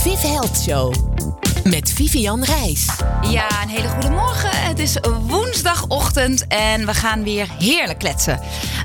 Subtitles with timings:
[0.00, 0.94] Viv Health Show.
[1.64, 2.86] Met Vivian Reis.
[3.22, 4.50] Ja, een hele goede morgen.
[4.50, 8.40] Het is woensdagochtend en we gaan weer heerlijk kletsen.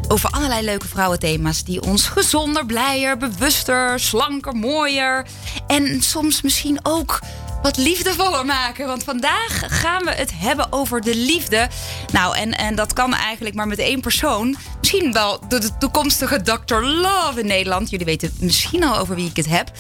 [0.08, 5.26] Over allerlei leuke vrouwenthema's die ons gezonder, blijer, bewuster, slanker, mooier.
[5.68, 7.20] En soms misschien ook
[7.62, 8.88] wat liefdevoller maken.
[8.88, 11.68] Want vandaag gaan we het hebben over de liefde.
[12.12, 14.56] Nou, en, en dat kan eigenlijk maar met één persoon.
[14.80, 16.76] Misschien wel de, toekomstige Dr.
[16.76, 17.90] Love in Nederland.
[17.90, 19.72] Jullie weten misschien al over wie ik het heb.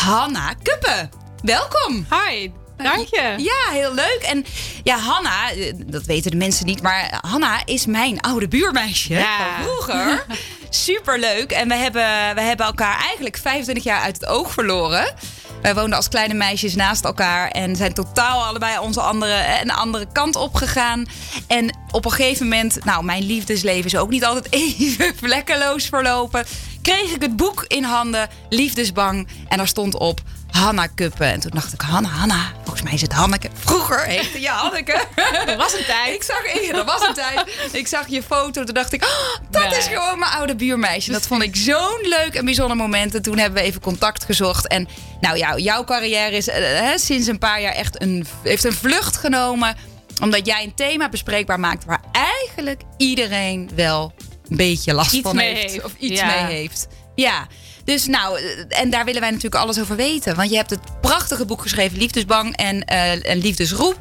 [0.00, 1.10] Hanna Kuppen.
[1.42, 2.06] Welkom.
[2.10, 3.34] Hi, Dank je.
[3.36, 4.20] Ja, heel leuk.
[4.22, 4.44] En
[4.82, 9.36] ja, Hanna, eh, dat weten de mensen niet, maar Hanna is mijn oude buurmeisje ja.
[9.38, 10.26] van vroeger.
[10.70, 11.50] Superleuk.
[11.52, 15.14] En we hebben, we hebben elkaar eigenlijk 25 jaar uit het oog verloren.
[15.62, 19.70] Wij woonden als kleine meisjes naast elkaar en zijn totaal allebei onze andere, eh, een
[19.70, 21.06] andere kant op gegaan.
[21.46, 26.44] En op een gegeven moment, nou, mijn liefdesleven is ook niet altijd even vlekkeloos verlopen.
[26.82, 29.28] Kreeg ik het boek in handen, Liefdesbang.
[29.48, 30.20] En daar stond op
[30.50, 31.26] Hanna Kuppen.
[31.26, 32.52] En toen dacht ik, Hanna, Hanna.
[32.62, 33.48] Volgens mij is het Hanneke.
[33.54, 35.04] Vroeger heette je Hanneke.
[35.46, 36.14] Dat was een tijd.
[36.14, 37.58] Ik zag, dat was een tijd.
[37.72, 38.64] Ik zag je foto.
[38.64, 41.12] Toen dacht ik, oh, dat is gewoon mijn oude buurmeisje.
[41.12, 43.14] Dat vond ik zo'n leuk en bijzonder moment.
[43.14, 44.66] En toen hebben we even contact gezocht.
[44.66, 44.88] En
[45.20, 49.16] nou, jou, jouw carrière is uh, sinds een paar jaar echt een, heeft een vlucht
[49.16, 49.76] genomen.
[50.22, 54.12] Omdat jij een thema bespreekbaar maakt waar eigenlijk iedereen wel
[54.50, 55.84] een beetje last iets van heeft.
[55.84, 56.86] Of iets mee heeft.
[57.14, 57.46] Ja.
[57.84, 60.36] Dus nou, en daar willen wij natuurlijk alles over weten.
[60.36, 63.98] Want je hebt het prachtige boek geschreven, Liefdesbang en, uh, Liefdesroep.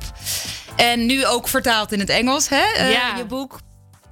[0.76, 2.64] En nu ook vertaald in het Engels, hè?
[2.80, 3.18] Uh, ja.
[3.18, 3.60] Je boek.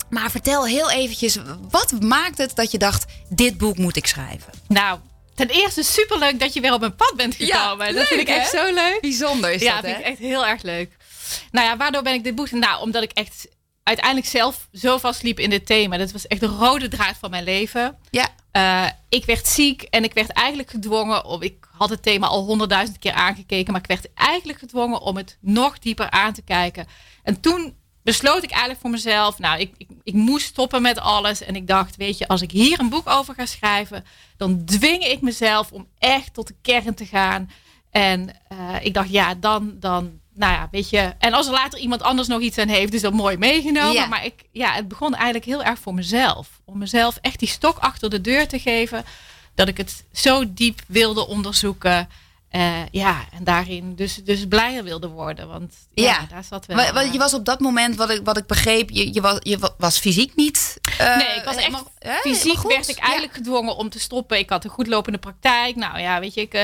[0.10, 1.38] Maar vertel heel eventjes,
[1.70, 4.54] wat maakt het dat je dacht, dit boek moet ik schrijven?
[4.68, 5.00] Nou,
[5.36, 7.88] ten eerste superleuk dat je weer op mijn pad bent gekomen.
[7.88, 8.98] Ja, dat vind ik echt zo leuk.
[9.02, 10.98] Bijzonder is ja, dat, Ja, vind ik echt heel erg leuk.
[11.52, 12.52] Nou ja, waardoor ben ik dit boek...
[12.52, 13.48] Nou, omdat ik echt
[13.88, 15.98] uiteindelijk zelf zo vastliep in dit thema.
[15.98, 17.98] Dat was echt de rode draad van mijn leven.
[18.10, 18.28] Ja.
[18.52, 21.42] Uh, ik werd ziek en ik werd eigenlijk gedwongen om.
[21.42, 25.38] Ik had het thema al honderdduizend keer aangekeken, maar ik werd eigenlijk gedwongen om het
[25.42, 26.88] nog dieper aan te kijken.
[27.24, 31.42] En toen besloot ik eigenlijk voor mezelf, nou, ik, ik, ik, moest stoppen met alles.
[31.42, 34.06] En ik dacht, weet je, als ik hier een boek over ga schrijven,
[34.38, 37.50] dan dwing ik mezelf om echt tot de kern te gaan.
[37.92, 41.14] En uh, ik dacht, ja, dan, dan, nou ja, weet je.
[41.20, 44.10] En als er later iemand anders nog iets aan heeft, is dat mooi meegenomen.
[44.10, 46.48] Maar ik, ja, het begon eigenlijk heel erg voor mezelf.
[46.66, 49.06] Om mezelf echt die stok achter de deur te geven.
[49.56, 52.10] Dat ik het zo diep wilde onderzoeken.
[52.52, 55.48] Uh, ja, en daarin dus, dus blijer wilde worden.
[55.48, 56.26] Want ja, ja.
[56.30, 56.78] daar zat wel.
[56.78, 59.38] Maar, want je was op dat moment, wat ik, wat ik begreep, je, je, was,
[59.40, 60.80] je was fysiek niet.
[61.02, 61.84] Uh, nee, ik was echt.
[62.22, 64.38] fysiek werd ik eigenlijk gedwongen om te stoppen.
[64.38, 65.76] Ik had een goed lopende praktijk.
[65.76, 66.54] Nou ja, weet je, ik.
[66.54, 66.62] Uh,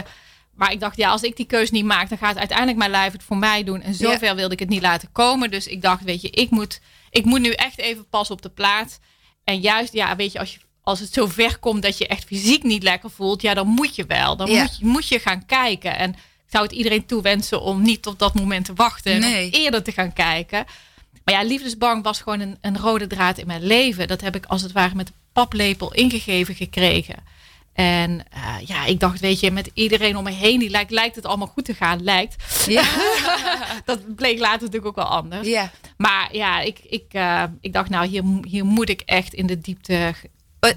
[0.56, 3.12] maar ik dacht, ja, als ik die keus niet maak, dan gaat uiteindelijk mijn lijf
[3.12, 3.82] het voor mij doen.
[3.82, 5.52] En zover wilde ik het niet laten komen.
[5.52, 8.50] Dus ik dacht, weet je, ik moet, ik moet nu echt even pas op de
[8.50, 9.00] plaats.
[9.44, 12.24] En juist, ja, weet je, als, je, als het zo ver komt dat je echt
[12.24, 14.36] fysiek niet lekker voelt, ja, dan moet je wel.
[14.36, 15.98] Dan moet, je, moet je gaan kijken.
[15.98, 19.20] En ik zou het iedereen toewensen om niet tot dat moment te wachten.
[19.20, 19.50] Nee.
[19.50, 20.66] eerder te gaan kijken.
[21.24, 24.08] Maar ja, liefdesbang was gewoon een, een rode draad in mijn leven.
[24.08, 27.16] Dat heb ik als het ware met de paplepel ingegeven gekregen.
[27.74, 31.16] En uh, ja, ik dacht, weet je, met iedereen om me heen, die lijkt, lijkt
[31.16, 32.36] het allemaal goed te gaan, lijkt.
[32.68, 32.84] Ja.
[33.86, 35.48] dat bleek later natuurlijk ook wel anders.
[35.48, 35.72] Ja.
[35.98, 39.60] Maar ja, ik, ik, uh, ik dacht, nou, hier, hier moet ik echt in de
[39.60, 40.14] diepte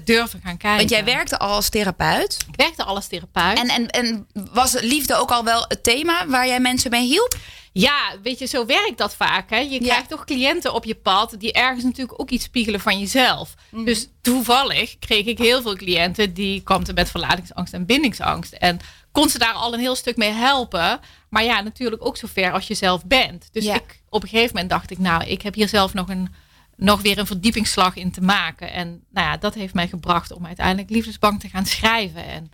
[0.03, 0.77] durven gaan kijken.
[0.77, 2.37] Want jij werkte al als therapeut.
[2.47, 3.57] Ik werkte al als therapeut.
[3.57, 7.35] En, en, en was liefde ook al wel het thema waar jij mensen mee hielp?
[7.79, 9.49] Ja, weet je, zo werkt dat vaak.
[9.49, 9.57] Hè?
[9.57, 13.55] Je krijgt toch cliënten op je pad die ergens natuurlijk ook iets spiegelen van jezelf.
[13.69, 13.83] Mhm.
[13.83, 18.53] Dus toevallig kreeg ik heel veel cliënten die kwamen met verlatingsangst en bindingsangst.
[18.53, 18.79] En
[19.11, 20.99] kon ze daar al een heel stuk mee helpen.
[21.29, 23.49] Maar ja, natuurlijk ook zover als je zelf bent.
[23.51, 26.29] Dus ik, op een gegeven moment dacht ik, nou, ik heb hier zelf nog een
[26.77, 28.71] nog weer een verdiepingsslag in te maken.
[28.71, 32.25] En nou ja, dat heeft mij gebracht om uiteindelijk Liefdesbank te gaan schrijven.
[32.25, 32.51] En,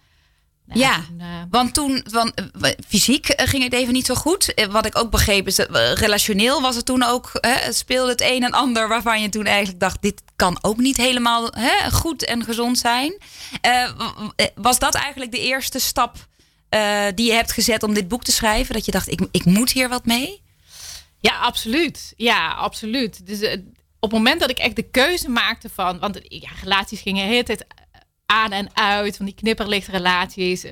[0.66, 4.54] nou, ja, uh, want toen, want, uh, fysiek uh, ging het even niet zo goed.
[4.70, 5.70] Wat ik ook begreep is, dat
[6.00, 9.80] relationeel was het toen ook, hè, speelde het een en ander waarvan je toen eigenlijk
[9.80, 13.18] dacht, dit kan ook niet helemaal hè, goed en gezond zijn.
[14.56, 16.28] was dat eigenlijk de eerste stap
[17.16, 18.74] die je hebt gezet om dit boek te schrijven?
[18.74, 20.42] Dat je dacht, ik, ik moet hier wat mee?
[21.20, 22.14] Ja, absoluut.
[22.18, 23.28] Ja, absoluut.
[23.28, 23.58] Dus
[24.00, 27.32] op het moment dat ik echt de keuze maakte van, want ja, relaties gingen de
[27.32, 27.66] hele tijd
[28.34, 30.66] aan en uit, van die knipperlichtrelaties.
[30.66, 30.72] Uh,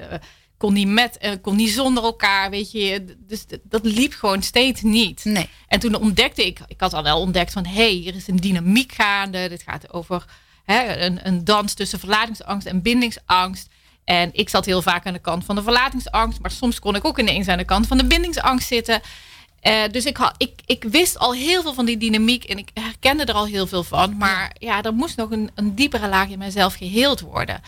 [0.58, 3.16] kon niet met, uh, kon niet zonder elkaar, weet je.
[3.28, 5.26] Dus dat liep gewoon steeds niet.
[5.26, 5.50] Nee.
[5.68, 8.36] En toen ontdekte ik, ik had al wel ontdekt van, hé, hey, hier is een
[8.36, 9.50] dynamiek gaande.
[9.50, 10.26] Dit gaat over
[10.64, 13.70] hè, een, een dans tussen verlatingsangst en bindingsangst.
[14.04, 17.06] En ik zat heel vaak aan de kant van de verlatingsangst, maar soms kon ik
[17.06, 19.02] ook ineens aan de kant van de bindingsangst zitten.
[19.68, 22.70] Uh, dus ik, had, ik, ik wist al heel veel van die dynamiek en ik
[22.74, 24.18] herkende er al heel veel van.
[24.18, 27.62] Maar ja, er moest nog een, een diepere laag in mezelf geheeld worden.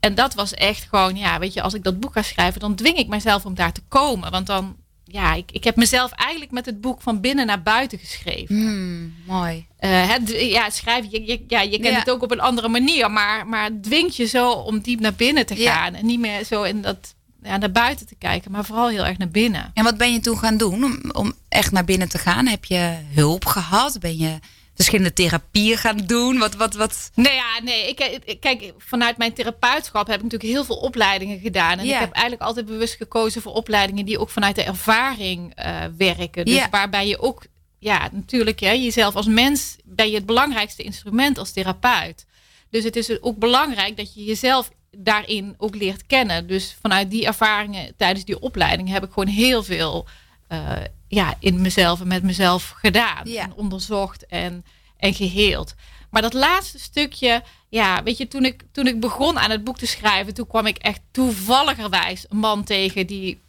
[0.00, 2.74] En dat was echt gewoon, ja, weet je, als ik dat boek ga schrijven, dan
[2.74, 4.30] dwing ik mezelf om daar te komen.
[4.30, 7.98] Want dan, ja, ik, ik heb mezelf eigenlijk met het boek van binnen naar buiten
[7.98, 8.56] geschreven.
[8.56, 9.66] Hmm, mooi.
[9.80, 13.10] Uh, het, ja, schrijven, je, je, ja, je kent het ook op een andere manier,
[13.10, 15.94] maar, maar dwingt je zo om diep naar binnen te gaan.
[15.94, 17.14] En niet meer zo in dat,
[17.48, 19.70] ja, naar buiten te kijken, maar vooral heel erg naar binnen.
[19.74, 22.46] En wat ben je toen gaan doen om, om echt naar binnen te gaan?
[22.46, 24.00] Heb je hulp gehad?
[24.00, 24.38] Ben je
[24.74, 26.38] verschillende therapieën gaan doen?
[26.38, 27.10] Wat, wat, wat?
[27.14, 27.88] Nee, ja, nee.
[27.88, 31.78] Ik, kijk, vanuit mijn therapeutschap heb ik natuurlijk heel veel opleidingen gedaan.
[31.78, 35.84] En ik heb eigenlijk altijd bewust gekozen voor opleidingen die ook vanuit de ervaring uh,
[35.96, 36.44] werken.
[36.44, 37.42] Dus waarbij je ook,
[37.78, 42.26] ja, natuurlijk, ja, jezelf als mens ben je het belangrijkste instrument als therapeut.
[42.70, 46.46] Dus het is ook belangrijk dat je jezelf daarin ook leert kennen.
[46.46, 50.06] Dus vanuit die ervaringen tijdens die opleiding heb ik gewoon heel veel
[50.48, 50.72] uh,
[51.08, 53.26] ja, in mezelf en met mezelf gedaan.
[53.26, 54.64] En onderzocht en,
[54.96, 55.74] en geheeld.
[56.10, 59.78] Maar dat laatste stukje, ja, weet je, toen ik, toen ik begon aan het boek
[59.78, 63.40] te schrijven, toen kwam ik echt toevalligerwijs een man tegen die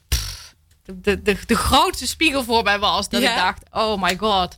[0.96, 3.10] de, de, de grootste spiegel voor mij was.
[3.10, 4.56] Dat ik dacht, oh my god.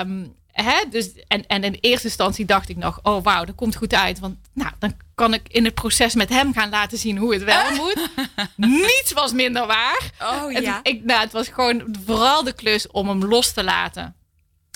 [0.00, 3.76] Um, hè, dus, en, en in eerste instantie dacht ik nog, oh wauw, dat komt
[3.76, 4.18] goed uit.
[4.18, 7.44] Want nou, dan kan ik in het proces met hem gaan laten zien hoe het
[7.44, 8.08] wel moet.
[8.56, 10.10] Niets was minder waar.
[10.22, 10.76] Oh ja.
[10.76, 14.14] Het, ik, nou, het was gewoon vooral de klus om hem los te laten.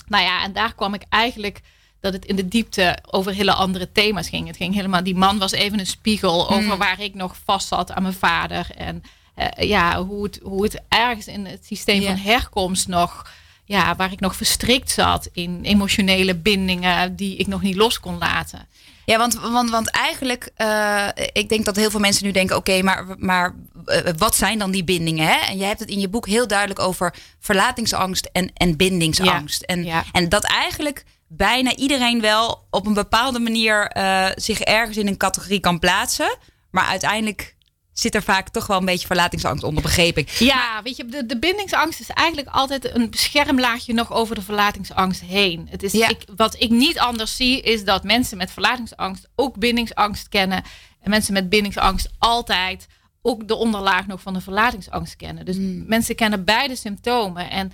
[0.07, 1.61] Nou ja, en daar kwam ik eigenlijk
[1.99, 4.47] dat het in de diepte over hele andere thema's ging.
[4.47, 6.57] Het ging helemaal, die man was even een spiegel hmm.
[6.57, 8.67] over waar ik nog vast zat aan mijn vader.
[8.75, 9.03] En
[9.37, 13.31] uh, ja, hoe het, hoe het ergens in het systeem van herkomst nog
[13.65, 18.17] ja, waar ik nog verstrikt zat in emotionele bindingen die ik nog niet los kon
[18.17, 18.67] laten.
[19.09, 22.81] Ja, want, want, want eigenlijk, uh, ik denk dat heel veel mensen nu denken: oké,
[22.81, 25.27] maar, maar uh, wat zijn dan die bindingen?
[25.27, 25.33] Hè?
[25.33, 29.61] En je hebt het in je boek heel duidelijk over verlatingsangst en, en bindingsangst.
[29.61, 30.03] En, ja.
[30.11, 35.17] en dat eigenlijk bijna iedereen wel op een bepaalde manier uh, zich ergens in een
[35.17, 36.37] categorie kan plaatsen.
[36.71, 37.55] Maar uiteindelijk
[37.99, 40.29] zit er vaak toch wel een beetje verlatingsangst onder, begreep ik.
[40.29, 45.21] Ja, weet je, de, de bindingsangst is eigenlijk altijd een beschermlaagje nog over de verlatingsangst
[45.21, 45.67] heen.
[45.69, 50.29] Het is, ik, wat ik niet anders zie, is dat mensen met verlatingsangst ook bindingsangst
[50.29, 50.63] kennen.
[51.01, 52.87] En mensen met bindingsangst altijd
[53.21, 55.45] ook de onderlaag nog van de verlatingsangst kennen.
[55.45, 55.83] Dus hmm.
[55.87, 57.49] mensen kennen beide symptomen.
[57.49, 57.71] En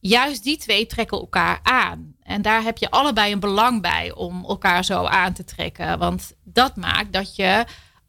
[0.00, 2.14] juist die twee trekken elkaar aan.
[2.22, 5.98] En daar heb je allebei een belang bij om elkaar zo aan te trekken.
[5.98, 7.64] Want dat maakt dat je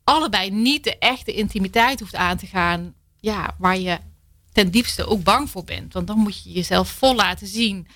[0.10, 2.94] allebei niet de echte intimiteit hoeft aan te gaan.
[3.20, 3.98] Ja, waar je
[4.52, 5.94] ten diepste ook bang voor bent.
[5.94, 7.88] Want dan moet je jezelf vol laten zien.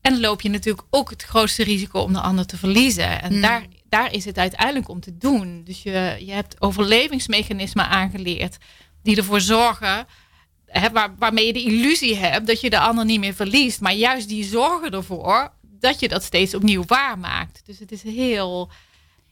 [0.00, 3.22] En dan loop je natuurlijk ook het grootste risico om de ander te verliezen.
[3.22, 3.40] En hmm.
[3.40, 5.62] daar, daar is het uiteindelijk om te doen.
[5.64, 8.56] Dus je, je hebt overlevingsmechanismen aangeleerd
[9.02, 10.06] die ervoor zorgen.
[10.66, 13.80] Hè, waar, waarmee je de illusie hebt dat je de ander niet meer verliest.
[13.80, 17.62] Maar juist die zorgen ervoor dat je dat steeds opnieuw waarmaakt.
[17.66, 18.70] Dus het is heel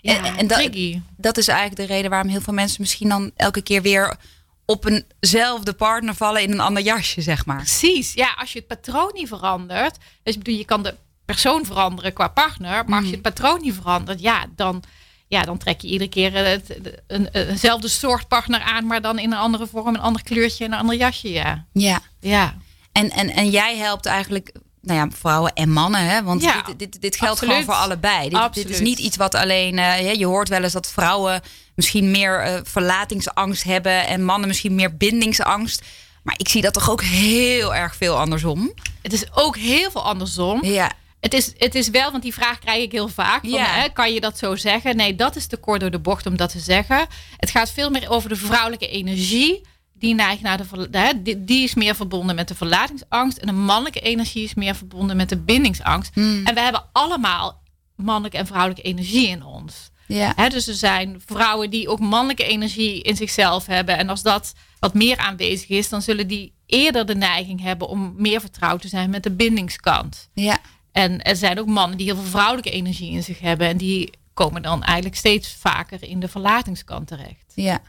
[0.01, 0.71] en, en dat,
[1.17, 4.17] dat is eigenlijk de reden waarom heel veel mensen misschien dan elke keer weer
[4.65, 7.57] op eenzelfde partner vallen in een ander jasje, zeg maar.
[7.57, 8.13] Precies.
[8.13, 9.97] Ja, als je het patroon niet verandert.
[10.23, 12.85] Dus bedoel, je kan de persoon veranderen qua partner.
[12.87, 13.25] Maar als je mhm.
[13.25, 14.83] het patroon niet verandert, ja, dan,
[15.29, 19.33] ja, dan trek je iedere keer het, een, eenzelfde soort partner aan, maar dan in
[19.33, 21.31] een andere vorm, een ander kleurtje en een ander jasje.
[21.31, 21.65] Ja.
[21.73, 22.01] Ja.
[22.21, 22.57] ja.
[22.93, 24.53] En, en, en jij helpt eigenlijk
[24.89, 26.01] nou ja, vrouwen en mannen.
[26.01, 26.23] Hè?
[26.23, 28.29] Want ja, dit, dit, dit geldt gewoon voor allebei.
[28.29, 29.79] Dit, dit, is niet iets wat alleen.
[29.79, 31.41] Uh, je hoort wel eens dat vrouwen
[31.75, 35.83] misschien meer uh, verlatingsangst hebben en mannen misschien meer bindingsangst.
[36.23, 38.73] Maar ik zie dat toch ook heel erg veel andersom.
[39.03, 40.65] Het is ook heel veel andersom.
[40.65, 40.93] Ja.
[41.21, 43.41] Het is, het is wel, want die vraag krijg ik heel vaak.
[43.41, 43.65] Van, ja.
[43.65, 44.97] hè, kan je dat zo zeggen?
[44.97, 47.07] Nee, dat is te kort door de bocht om dat te zeggen.
[47.37, 49.63] Het gaat veel meer over de vrouwelijke energie
[49.99, 53.39] die neigt naar de, die, die, is meer verbonden met de verlatingsangst.
[53.39, 56.15] En de mannelijke energie is meer verbonden met de bindingsangst.
[56.15, 56.47] Hmm.
[56.47, 57.63] En we hebben allemaal
[57.97, 59.91] mannelijke en vrouwelijke energie in ons.
[60.07, 60.49] Ja.
[60.49, 63.99] dus er zijn vrouwen die ook mannelijke energie in zichzelf hebben.
[63.99, 68.15] En als dat wat meer aanwezig is, dan zullen die eerder de neiging hebben om
[68.17, 70.29] meer vertrouwd te zijn met de bindingskant.
[70.35, 70.59] Ja.
[70.93, 73.69] En er zijn ook mannen die heel veel vrouwelijke energie in zich hebben.
[73.69, 77.53] En die komen dan eigenlijk steeds vaker in de verlatingskant terecht.
[77.55, 77.81] Ja.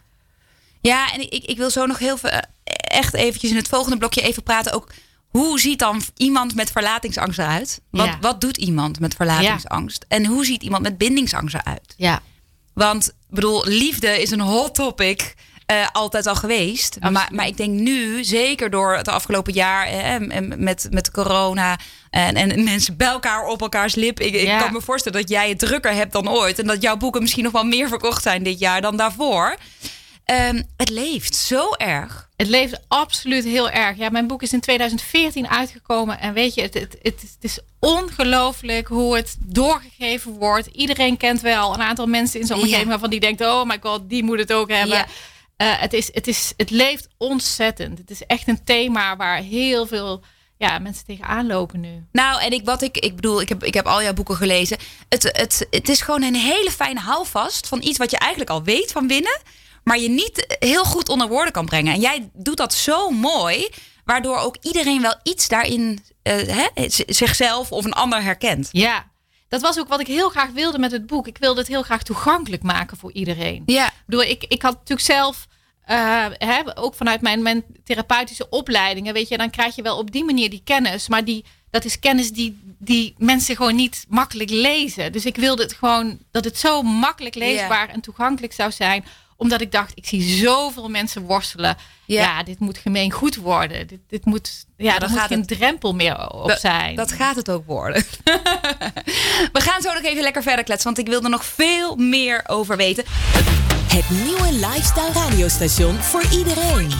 [0.81, 3.97] Ja, en ik, ik wil zo nog heel veel, eh, echt eventjes in het volgende
[3.97, 4.73] blokje even praten.
[4.73, 4.87] Ook
[5.29, 7.81] hoe ziet dan iemand met verlatingsangst eruit?
[7.89, 10.05] Wat, wat doet iemand met verlatingsangst?
[10.07, 11.93] En hoe ziet iemand met bindingsangst eruit?
[11.97, 12.21] Ja.
[12.73, 15.35] Want bedoel, liefde is een hot topic.
[15.71, 16.97] Uh, altijd al geweest.
[17.11, 22.35] Maar, maar ik denk nu, zeker door het afgelopen jaar eh, met, met corona en,
[22.35, 24.19] en mensen bij elkaar op elkaars lip.
[24.19, 26.59] Ik, ik kan me voorstellen dat jij het drukker hebt dan ooit.
[26.59, 29.57] En dat jouw boeken misschien nog wel meer verkocht zijn dit jaar dan daarvoor.
[30.29, 32.29] Ehm, het leeft zo erg.
[32.35, 33.97] Het leeft absoluut heel erg.
[33.97, 36.19] Ja, mijn boek is in 2014 uitgekomen.
[36.19, 40.67] En weet je, het, het, het, het is ongelooflijk hoe het doorgegeven wordt.
[40.67, 42.89] Iedereen kent wel een aantal mensen in zo'n omgeving ja.
[42.89, 44.97] waarvan die denkt: oh my god, die moet het ook hebben.
[44.97, 45.05] Ja.
[45.57, 47.97] Uh, het, is, het, is, het leeft ontzettend.
[47.97, 50.23] Het is echt een thema waar heel veel
[50.57, 52.03] ja, mensen tegenaan lopen nu.
[52.11, 54.77] Nou, en ik, wat ik, ik bedoel, ik heb, ik heb al jouw boeken gelezen.
[55.09, 58.63] Het, het, het is gewoon een hele fijne houvast van iets wat je eigenlijk al
[58.63, 59.41] weet van binnen,
[59.89, 61.93] maar je niet heel goed onder woorden kan brengen.
[61.93, 63.69] En jij doet dat zo mooi,
[64.05, 66.67] waardoor ook iedereen wel iets daarin uh, hè,
[67.07, 68.69] zichzelf of een ander herkent.
[68.71, 69.07] Ja,
[69.47, 71.27] dat was ook wat ik heel graag wilde met het boek.
[71.27, 73.63] Ik wilde het heel graag toegankelijk maken voor iedereen.
[73.65, 73.87] Ja.
[73.87, 75.47] Ik bedoel, ik, ik had natuurlijk zelf
[75.89, 80.11] uh, hè, ook vanuit mijn, mijn therapeutische opleidingen, weet je, dan krijg je wel op
[80.11, 81.07] die manier die kennis.
[81.07, 85.11] Maar die, dat is kennis die, die mensen gewoon niet makkelijk lezen.
[85.11, 89.05] Dus ik wilde het gewoon dat het zo makkelijk leesbaar en toegankelijk zou zijn.
[89.39, 91.77] Omdat ik dacht, ik zie zoveel mensen worstelen.
[92.05, 93.87] Ja, dit moet gemeen goed worden.
[93.87, 96.95] Dit, dit moet, ja, daar moet geen het, drempel meer op zijn.
[96.95, 98.03] Dat gaat het ook worden.
[99.55, 102.43] We gaan zo nog even lekker verder kletsen, want ik wil er nog veel meer
[102.47, 103.03] over weten.
[103.87, 106.91] Het nieuwe lifestyle radiostation voor iedereen.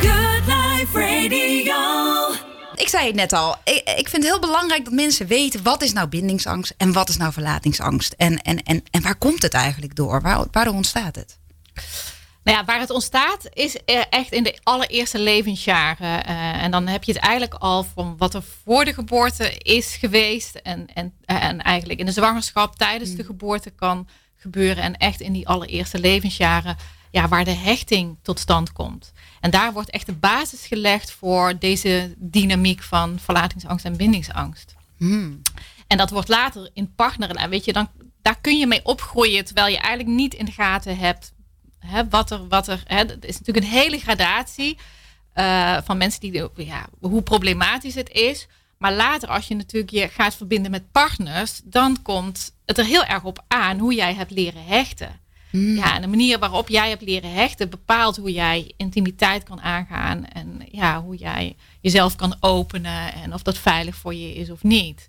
[0.00, 2.34] Good Life Radio.
[2.74, 3.56] Ik zei het net al.
[3.64, 7.08] Ik, ik vind het heel belangrijk dat mensen weten wat is nou bindingsangst en wat
[7.08, 8.14] is nou verlatingsangst.
[8.16, 10.20] En, en, en, en waar komt het eigenlijk door?
[10.20, 11.38] Waar, waardoor ontstaat het?
[12.44, 13.76] Nou ja, waar het ontstaat is
[14.10, 16.28] echt in de allereerste levensjaren.
[16.28, 19.96] Uh, en dan heb je het eigenlijk al van wat er voor de geboorte is
[19.96, 20.54] geweest.
[20.54, 23.24] En, en, en eigenlijk in de zwangerschap tijdens de hmm.
[23.24, 24.82] geboorte kan gebeuren.
[24.82, 26.76] En echt in die allereerste levensjaren,
[27.10, 29.12] ja, waar de hechting tot stand komt.
[29.40, 34.74] En daar wordt echt de basis gelegd voor deze dynamiek van verlatingsangst en bindingsangst.
[34.96, 35.42] Hmm.
[35.86, 37.36] En dat wordt later in partneren.
[37.36, 37.88] En weet je, dan,
[38.22, 41.32] daar kun je mee opgroeien, terwijl je eigenlijk niet in de gaten hebt
[41.80, 42.82] hè, wat er, wat er.
[42.86, 44.78] Hè, het is natuurlijk een hele gradatie
[45.34, 48.46] uh, van mensen die, ja, hoe problematisch het is.
[48.78, 53.04] Maar later, als je natuurlijk je gaat verbinden met partners, dan komt het er heel
[53.04, 55.20] erg op aan hoe jij hebt leren hechten.
[55.50, 55.76] Hmm.
[55.76, 60.26] Ja, en de manier waarop jij hebt leren hechten bepaalt hoe jij intimiteit kan aangaan
[60.26, 64.62] en ja, hoe jij jezelf kan openen en of dat veilig voor je is of
[64.62, 65.08] niet.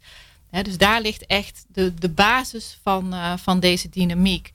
[0.52, 4.52] Dus daar ligt echt de, de basis van, uh, van deze dynamiek.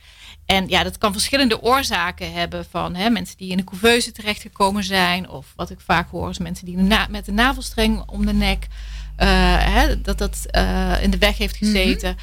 [0.46, 5.28] En ja, dat kan verschillende oorzaken hebben van mensen die in de couveuse terechtgekomen zijn.
[5.28, 6.76] Of wat ik vaak hoor is mensen die
[7.10, 8.66] met de navelstreng om de nek
[9.18, 9.26] uh,
[9.58, 12.10] hè, dat dat uh, in de weg heeft gezeten.
[12.10, 12.16] Mm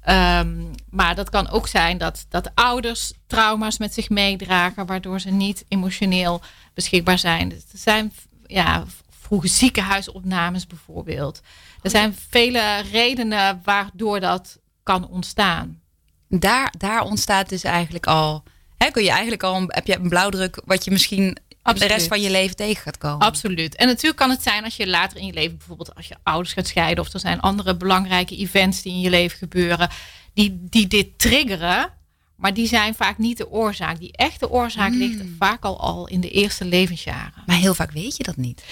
[0.00, 0.38] -hmm.
[0.38, 5.30] um, maar dat kan ook zijn dat, dat ouders trauma's met zich meedragen, waardoor ze
[5.30, 6.40] niet emotioneel
[6.74, 7.48] beschikbaar zijn.
[7.48, 8.12] Dus er zijn
[8.46, 8.84] ja,
[9.30, 11.40] vroege ziekenhuisopnames bijvoorbeeld.
[11.82, 15.80] Er zijn vele redenen waardoor dat kan ontstaan.
[16.28, 18.42] Daar, daar ontstaat dus eigenlijk al.
[18.76, 21.88] Hè, kun je eigenlijk al heb je een blauwdruk wat je misschien Absoluut.
[21.88, 23.26] de rest van je leven tegen gaat komen.
[23.26, 23.76] Absoluut.
[23.76, 26.52] En natuurlijk kan het zijn als je later in je leven, bijvoorbeeld als je ouders
[26.52, 29.88] gaat scheiden, of er zijn andere belangrijke events die in je leven gebeuren,
[30.34, 31.92] die, die dit triggeren.
[32.36, 33.98] Maar die zijn vaak niet de oorzaak.
[33.98, 35.36] Die echte oorzaak ligt hmm.
[35.38, 37.42] vaak al, al in de eerste levensjaren.
[37.46, 38.62] Maar heel vaak weet je dat niet.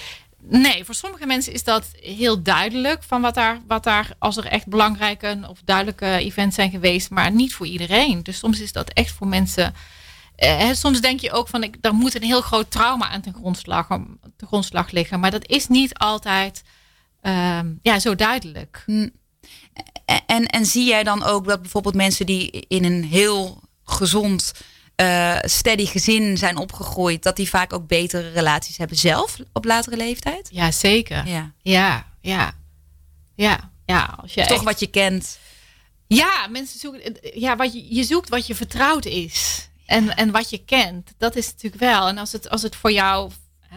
[0.43, 4.47] Nee, voor sommige mensen is dat heel duidelijk van wat daar, wat daar als er
[4.47, 8.23] echt belangrijke of duidelijke events zijn geweest, maar niet voor iedereen.
[8.23, 9.75] Dus soms is dat echt voor mensen
[10.39, 13.35] uh, soms denk je ook van, ik, daar moet een heel groot trauma aan ten
[13.35, 13.87] grondslag,
[14.37, 15.21] ten grondslag liggen.
[15.21, 16.63] Maar dat is niet altijd
[17.23, 18.85] uh, ja, zo duidelijk.
[20.27, 24.53] En, en zie jij dan ook dat bijvoorbeeld mensen die in een heel gezond,
[25.01, 29.97] uh, steady gezin zijn opgegroeid, dat die vaak ook betere relaties hebben zelf op latere
[29.97, 30.49] leeftijd?
[30.53, 31.27] Ja, zeker.
[31.27, 32.53] Ja, ja, ja.
[33.35, 35.39] ja, ja als je toch wat je kent.
[36.07, 39.69] Ja, mensen zoeken, ja, wat je, je zoekt wat je vertrouwd is.
[39.87, 42.09] En, en wat je kent, dat is natuurlijk wel.
[42.09, 43.31] En als het, als het voor jou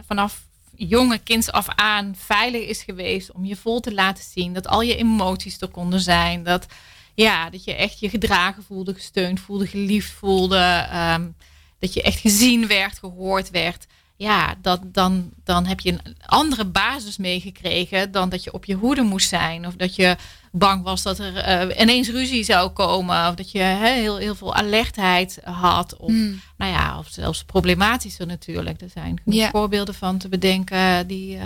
[0.05, 0.41] vanaf
[0.75, 4.81] jonge kind af aan veilig is geweest om je vol te laten zien, dat al
[4.81, 6.65] je emoties er konden zijn, dat,
[7.13, 11.27] ja, dat je echt je gedragen voelde, gesteund voelde, geliefd voelde, ehm,
[11.79, 13.87] dat je echt gezien werd, gehoord werd
[14.21, 18.73] ja, dat, dan, dan heb je een andere basis meegekregen dan dat je op je
[18.73, 19.67] hoede moest zijn.
[19.67, 20.15] Of dat je
[20.51, 23.27] bang was dat er uh, ineens ruzie zou komen.
[23.27, 25.97] Of dat je heel, heel veel alertheid had.
[25.97, 26.41] Of, hmm.
[26.57, 28.81] nou ja, of zelfs problematischer natuurlijk.
[28.81, 31.43] Er zijn voorbeelden van te bedenken die, uh,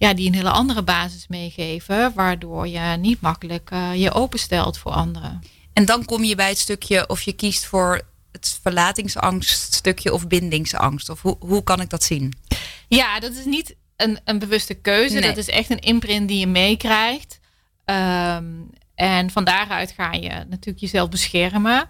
[0.00, 2.12] ja, die een hele andere basis meegeven.
[2.14, 5.42] Waardoor je niet makkelijk uh, je openstelt voor anderen.
[5.72, 8.02] En dan kom je bij het stukje of je kiest voor
[8.32, 11.08] het verlatingsangststukje of bindingsangst?
[11.08, 12.34] Of hoe, hoe kan ik dat zien?
[12.88, 15.20] Ja, dat is niet een, een bewuste keuze.
[15.20, 17.40] Dat is echt een imprint die je meekrijgt.
[17.84, 21.88] Um, en van daaruit ga je natuurlijk jezelf beschermen.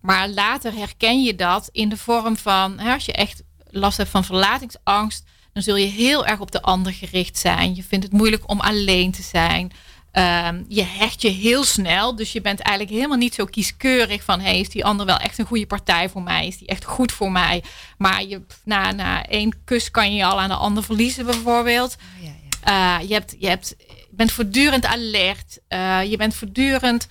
[0.00, 4.10] Maar later herken je dat in de vorm van, hè, als je echt last hebt
[4.10, 7.74] van verlatingsangst, dan zul je heel erg op de ander gericht zijn.
[7.74, 9.72] Je vindt het moeilijk om alleen te zijn.
[10.12, 12.16] Ehm, je hecht je heel snel.
[12.16, 14.40] Dus je bent eigenlijk helemaal niet zo kieskeurig van...
[14.40, 16.46] Hey, is die ander wel echt een goede partij voor mij?
[16.46, 17.62] Is die echt goed voor mij?
[17.98, 21.96] Maar je, na, na één kus kan je al aan de ander verliezen bijvoorbeeld.
[21.96, 22.32] Oh, ja,
[22.64, 23.00] ja.
[23.00, 23.76] Uh, je, hebt, je, hebt,
[24.10, 25.58] bent voortdurend alert.
[25.68, 27.06] Uh, je bent voortdurend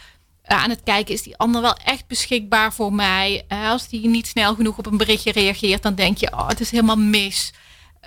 [0.46, 1.14] uh, aan het kijken...
[1.14, 3.46] is die ander wel echt beschikbaar voor mij?
[3.48, 5.84] als die niet snel genoeg op een berichtje reageert...
[5.84, 7.54] dan denk je, oh, het is helemaal mis...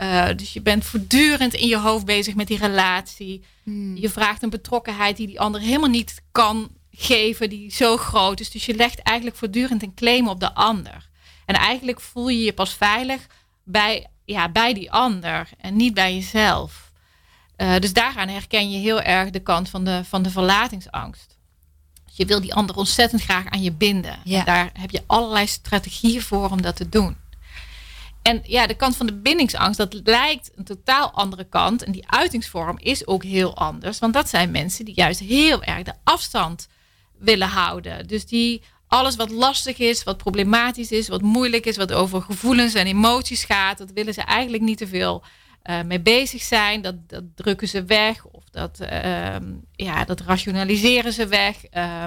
[0.03, 3.45] Uh, dus je bent voortdurend in je hoofd bezig met die relatie.
[3.63, 3.97] Hmm.
[3.97, 8.51] Je vraagt een betrokkenheid die die ander helemaal niet kan geven, die zo groot is.
[8.51, 11.09] Dus je legt eigenlijk voortdurend een claim op de ander.
[11.45, 13.27] En eigenlijk voel je je pas veilig
[13.65, 16.93] bij, ja, bij die ander en niet bij jezelf.
[17.57, 21.37] Uh, dus daaraan herken je heel erg de kant van de, van de verlatingsangst.
[22.13, 24.19] Je wil die ander ontzettend graag aan je binden.
[24.25, 24.45] Ja.
[24.45, 27.17] daar heb je allerlei strategieën voor om dat te doen.
[28.27, 31.83] En ja, de kant van de bindingsangst, dat lijkt een totaal andere kant.
[31.83, 33.99] En die uitingsvorm is ook heel anders.
[33.99, 36.69] Want dat zijn mensen die juist heel erg de afstand
[37.19, 38.07] willen houden.
[38.07, 42.75] Dus die alles wat lastig is, wat problematisch is, wat moeilijk is, wat over gevoelens
[42.75, 45.25] en emoties gaat, dat willen ze eigenlijk niet te veel
[45.65, 46.83] uh, mee bezig zijn.
[46.83, 49.37] Dat, dat drukken ze weg of dat, uh,
[49.73, 51.57] ja, dat rationaliseren ze weg.
[51.73, 52.05] Uh,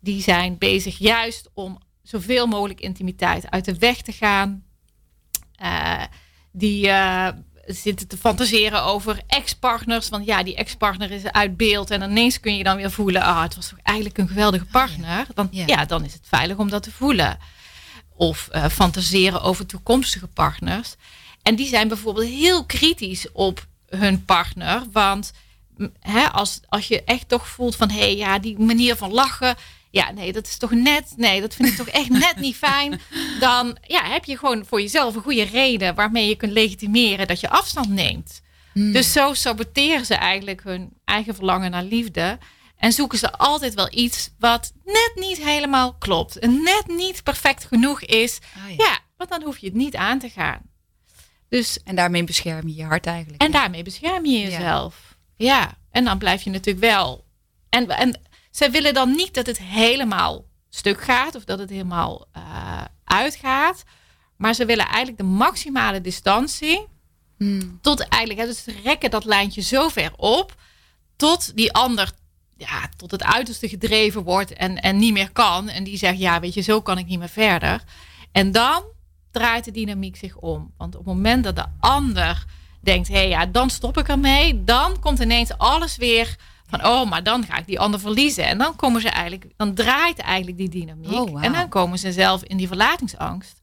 [0.00, 4.66] die zijn bezig juist om zoveel mogelijk intimiteit uit de weg te gaan.
[5.62, 6.02] Uh,
[6.52, 7.28] die uh,
[7.66, 10.08] zitten te fantaseren over ex-partners.
[10.08, 11.90] Want ja, die ex-partner is uit beeld.
[11.90, 13.22] En ineens kun je dan weer voelen...
[13.22, 15.26] ah, het was toch eigenlijk een geweldige partner.
[15.34, 15.84] Dan, ja.
[15.84, 17.38] dan is het veilig om dat te voelen.
[18.14, 20.94] Of uh, fantaseren over toekomstige partners.
[21.42, 24.82] En die zijn bijvoorbeeld heel kritisch op hun partner.
[24.92, 25.32] Want
[26.00, 27.90] hè, als, als je echt toch voelt van...
[27.90, 29.56] hé, hey, ja, die manier van lachen
[29.90, 33.00] ja, nee, dat is toch net, nee, dat vind ik toch echt net niet fijn.
[33.40, 37.40] Dan ja, heb je gewoon voor jezelf een goede reden waarmee je kunt legitimeren dat
[37.40, 38.42] je afstand neemt.
[38.72, 38.92] Hmm.
[38.92, 42.38] Dus zo saboteren ze eigenlijk hun eigen verlangen naar liefde.
[42.76, 46.38] En zoeken ze altijd wel iets wat net niet helemaal klopt.
[46.38, 48.38] En net niet perfect genoeg is.
[48.56, 48.84] Ah, ja.
[48.84, 50.60] ja, want dan hoef je het niet aan te gaan.
[51.48, 53.42] Dus, en daarmee bescherm je je hart eigenlijk.
[53.42, 55.16] En daarmee bescherm je jezelf.
[55.36, 55.58] Ja.
[55.58, 55.76] ja.
[55.90, 57.24] En dan blijf je natuurlijk wel.
[57.68, 58.20] En, en
[58.58, 63.84] zij willen dan niet dat het helemaal stuk gaat of dat het helemaal uh, uitgaat.
[64.36, 66.86] Maar ze willen eigenlijk de maximale distantie.
[67.36, 67.78] Hmm.
[67.82, 70.54] Tot eigenlijk, dus ze rekken dat lijntje zo ver op.
[71.16, 72.10] Tot die ander
[72.56, 75.68] ja, tot het uiterste gedreven wordt en, en niet meer kan.
[75.68, 77.82] En die zegt, ja, weet je, zo kan ik niet meer verder.
[78.32, 78.82] En dan
[79.30, 80.72] draait de dynamiek zich om.
[80.76, 82.44] Want op het moment dat de ander
[82.80, 84.64] denkt, hé hey, ja, dan stop ik ermee.
[84.64, 86.36] Dan komt ineens alles weer
[86.68, 88.44] van, oh, maar dan ga ik die ander verliezen.
[88.44, 91.12] En dan komen ze eigenlijk, dan draait eigenlijk die dynamiek.
[91.12, 93.60] Oh, en dan komen ze zelf in die verlatingsangst.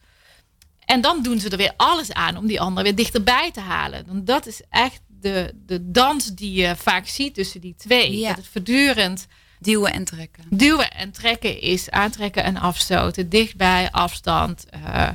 [0.85, 4.05] En dan doen ze er weer alles aan om die ander weer dichterbij te halen.
[4.07, 8.21] Want dat is echt de, de dans die je vaak ziet tussen die twee.
[8.21, 9.27] Dat het voortdurend
[9.59, 10.43] duwen en trekken.
[10.49, 13.29] Duwen en trekken is aantrekken en afstoten.
[13.29, 14.65] Dichtbij, afstand.
[14.75, 15.09] Uh,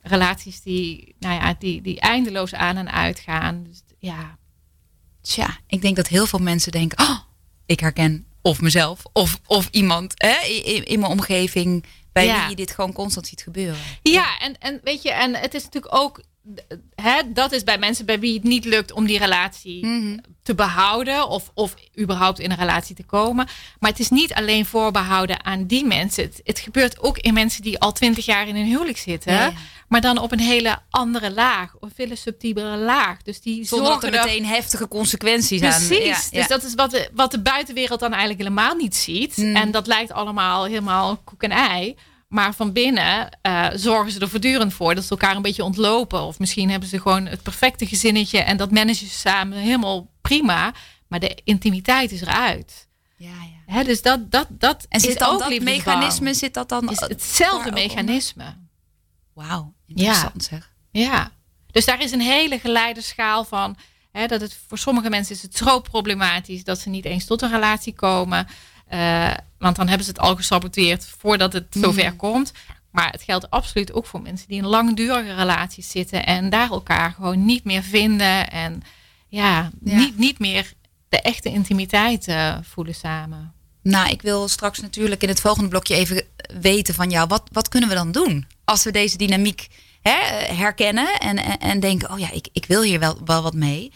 [0.00, 3.64] relaties die, nou ja, die, die eindeloos aan en uit gaan.
[3.64, 4.38] Dus ja.
[5.20, 6.98] Tja, ik denk dat heel veel mensen denken...
[6.98, 7.18] Oh,
[7.72, 12.56] ik herken of mezelf of, of iemand hè, in, in mijn omgeving bij wie je
[12.56, 13.80] dit gewoon constant ziet gebeuren.
[14.02, 16.22] Ja, En, en weet je, en het is natuurlijk ook,
[16.94, 20.18] hè, dat is bij mensen bij wie het niet lukt om die relatie mhm.
[20.42, 23.46] te behouden of, of überhaupt in een relatie te komen.
[23.80, 26.24] Maar het is niet alleen voorbehouden aan die mensen.
[26.24, 29.54] Het, het gebeurt ook in mensen die al twintig jaar in een huwelijk zitten.
[29.88, 31.74] Maar dan op een hele andere laag.
[31.80, 33.22] Of veel subtielere laag.
[33.22, 35.90] Dus die Zonder zorgen dat er meteen heftige consequenties Precies.
[35.90, 36.02] aan.
[36.02, 36.30] Precies.
[36.30, 39.34] dus dat is wat de, wat de buitenwereld dan eigenlijk helemaal niet ziet.
[39.34, 39.56] Hmm.
[39.56, 41.96] En dat lijkt allemaal helemaal koek en ei.
[42.32, 46.22] Maar van binnen uh, zorgen ze er voortdurend voor dat ze elkaar een beetje ontlopen.
[46.22, 50.72] Of misschien hebben ze gewoon het perfecte gezinnetje en dat managen ze samen helemaal prima.
[51.08, 52.88] Maar de intimiteit is eruit.
[53.16, 53.74] Ja, ja.
[53.74, 56.90] He, dus dat, dat, dat en zit ook dat mechanisme, zit dat dan...
[56.90, 58.56] Is hetzelfde mechanisme.
[59.34, 60.56] Wauw, interessant ja.
[60.56, 60.72] zeg.
[60.90, 61.30] Ja,
[61.70, 63.76] dus daar is een hele geleide schaal van.
[64.12, 67.42] Hè, dat het voor sommige mensen is het zo problematisch dat ze niet eens tot
[67.42, 68.46] een relatie komen.
[68.94, 72.16] Uh, want dan hebben ze het al gesaboteerd voordat het zover mm.
[72.16, 72.52] komt.
[72.90, 77.12] Maar het geldt absoluut ook voor mensen die in langdurige relaties zitten en daar elkaar
[77.12, 78.50] gewoon niet meer vinden.
[78.50, 78.82] En
[79.28, 80.72] ja, Niet, niet meer
[81.08, 83.52] de echte intimiteit uh, voelen samen.
[83.82, 86.24] Nou, ik wil straks natuurlijk in het volgende blokje even
[86.60, 88.46] weten van jou, wat, wat kunnen we dan doen?
[88.64, 89.68] Als we deze dynamiek
[90.02, 90.18] hè,
[90.54, 93.92] herkennen en, en, en, denken, oh ja, ik, ik wil hier wel, wel wat mee.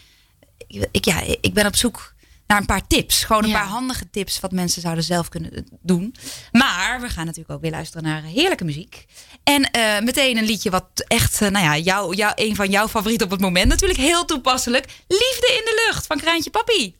[0.91, 2.13] Ik, ja, ik ben op zoek
[2.47, 3.23] naar een paar tips.
[3.23, 6.15] Gewoon een paar handige tips wat mensen zouden zelf kunnen doen.
[6.51, 9.05] Maar we gaan natuurlijk ook weer luisteren naar heerlijke muziek.
[9.43, 12.87] En uh, meteen een liedje wat echt, uh, nou ja, jou, jou, een van jouw
[12.87, 13.67] favorieten op het moment.
[13.67, 14.85] Natuurlijk heel toepasselijk.
[15.07, 16.95] Liefde in de lucht van Kraantje Papi.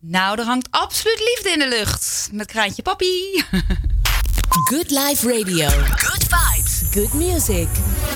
[0.00, 2.28] Nou, er hangt absoluut liefde in de lucht.
[2.32, 3.42] Met Kraantje Papi.
[4.70, 5.68] Good Life Radio.
[5.96, 6.82] Good vibes.
[6.90, 7.68] Good music.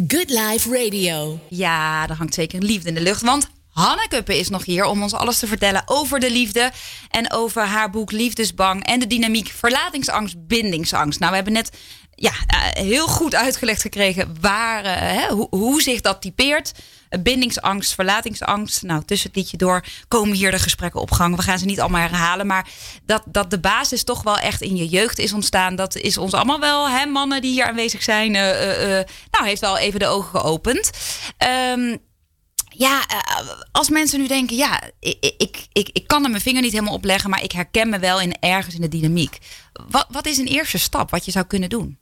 [0.08, 1.40] Good Life Radio.
[1.48, 3.22] Ja, er hangt zeker liefde in de lucht.
[3.22, 6.72] Want Hanne Kuppen is nog hier om ons alles te vertellen over de liefde.
[7.10, 11.18] En over haar boek Liefdesbang en de dynamiek verlatingsangst, bindingsangst.
[11.18, 11.70] Nou, we hebben net
[12.14, 16.72] ja, eh, heel goed uitgelegd gekregen waar, uh, hè, hoe, hoe zich dat typeert.
[17.20, 18.82] Bindingsangst, verlatingsangst.
[18.82, 21.36] Nou, tussen het liedje door komen hier de gesprekken op gang.
[21.36, 22.46] We gaan ze niet allemaal herhalen.
[22.46, 22.68] Maar
[23.06, 25.76] dat, dat de basis toch wel echt in je jeugd is ontstaan.
[25.76, 28.34] Dat is ons allemaal wel, hè, mannen die hier aanwezig zijn.
[28.34, 28.42] Uh,
[29.30, 30.90] nou, heeft wel even de ogen geopend.
[31.74, 31.98] Um,
[32.76, 36.62] ja, eh, als mensen nu denken, ja, ik, ik, ik, ik kan er mijn vinger
[36.62, 39.38] niet helemaal op leggen, maar ik herken me wel in ergens in de dynamiek.
[39.88, 41.98] Wat, wat is een eerste stap wat je zou kunnen doen?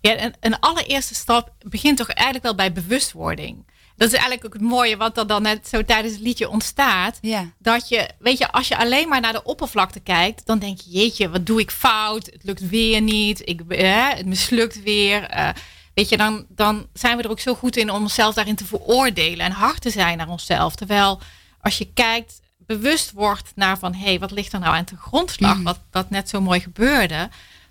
[0.00, 3.64] Ja, een, een allereerste stap begint toch eigenlijk wel bij bewustwording.
[3.96, 7.18] Dat is eigenlijk ook het mooie wat er dan net zo tijdens het liedje ontstaat.
[7.20, 7.52] Ja.
[7.58, 10.90] Dat je, weet je, als je alleen maar naar de oppervlakte kijkt, dan denk je,
[10.90, 12.26] jeetje, wat doe ik fout?
[12.26, 13.48] Het lukt weer niet.
[13.48, 15.36] Ik, eh, het mislukt weer.
[15.36, 15.48] Uh,
[15.94, 18.66] Weet je, dan, dan zijn we er ook zo goed in om onszelf daarin te
[18.66, 20.74] veroordelen en hard te zijn naar onszelf.
[20.74, 21.20] Terwijl
[21.60, 24.96] als je kijkt, bewust wordt naar van hé, hey, wat ligt er nou aan de
[24.96, 25.64] grondslag, mm.
[25.64, 27.28] wat, wat net zo mooi gebeurde,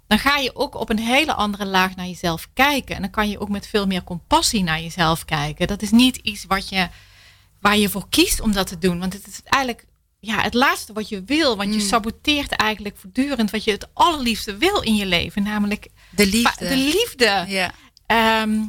[0.08, 2.96] dan ga je ook op een hele andere laag naar jezelf kijken.
[2.96, 5.68] En dan kan je ook met veel meer compassie naar jezelf kijken.
[5.68, 6.88] Dat is niet iets wat je,
[7.60, 9.00] waar je voor kiest om dat te doen.
[9.00, 9.86] Want het is eigenlijk
[10.20, 11.58] ja, het laatste wat je wil.
[11.58, 11.88] Want je mm.
[11.88, 15.44] saboteert eigenlijk voortdurend wat je het allerliefste wil in je leven.
[15.44, 16.68] Namelijk de liefde.
[16.68, 17.46] De liefde.
[17.48, 17.72] Ja.
[18.14, 18.62] Ehm,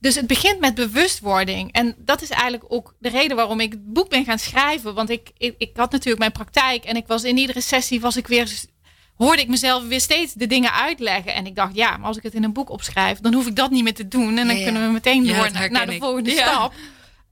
[0.00, 1.72] dus het begint met bewustwording.
[1.72, 4.94] En dat is eigenlijk ook de reden waarom ik het boek ben gaan schrijven.
[4.94, 8.16] Want ik, ik, ik had natuurlijk mijn praktijk en ik was in iedere sessie was
[8.16, 8.50] ik weer
[9.14, 11.34] hoorde ik mezelf weer steeds de dingen uitleggen.
[11.34, 13.56] En ik dacht, ja, maar als ik het in een boek opschrijf, dan hoef ik
[13.56, 14.38] dat niet meer te doen.
[14.38, 16.72] En dan kunnen we meteen door naar, de volgende stap.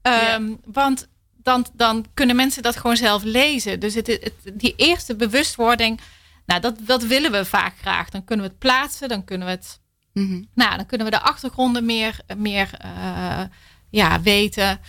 [0.01, 1.07] Ehm, want
[1.43, 3.79] dan, dan kunnen mensen dat gewoon zelf lezen.
[3.79, 5.99] Dus het, het, die eerste bewustwording,
[6.45, 8.09] nou, dat, dat willen we vaak graag.
[8.09, 9.79] Dan kunnen we het plaatsen, dan kunnen we het
[10.17, 10.43] Mhm.
[10.53, 13.41] Nou, dan kunnen we de achtergronden meer, meer uh,
[13.89, 14.79] ja, weten.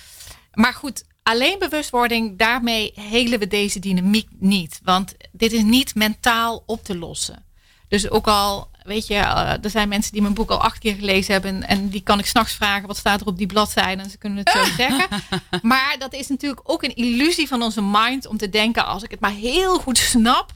[0.52, 4.80] Maar goed, alleen bewustwording, daarmee helen we deze dynamiek niet.
[4.82, 7.46] Want dit is niet mentaal op te lossen.
[7.88, 10.94] Dus ook al, weet je, uh, er zijn mensen die mijn boek al acht keer
[10.94, 11.68] gelezen hebben.
[11.68, 14.02] En, die kan ik s'nachts vragen, wat staat er op die bladzijde?
[14.02, 15.22] En ze kunnen het zo zeggen.
[15.62, 19.10] Maar dat is natuurlijk ook een illusie van onze mind om te denken, als ik
[19.10, 20.52] het maar heel goed snap,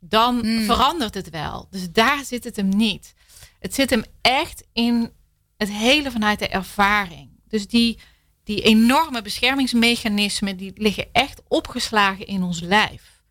[0.00, 0.64] dan mm.
[0.64, 1.66] verandert het wel.
[1.70, 3.14] Dus daar zit het hem niet.
[3.60, 5.12] Het zit hem echt in
[5.56, 7.28] het hele vanuit de ervaring.
[7.48, 7.98] Dus die,
[8.44, 13.22] die enorme beschermingsmechanismen, die liggen echt opgeslagen in ons lijf.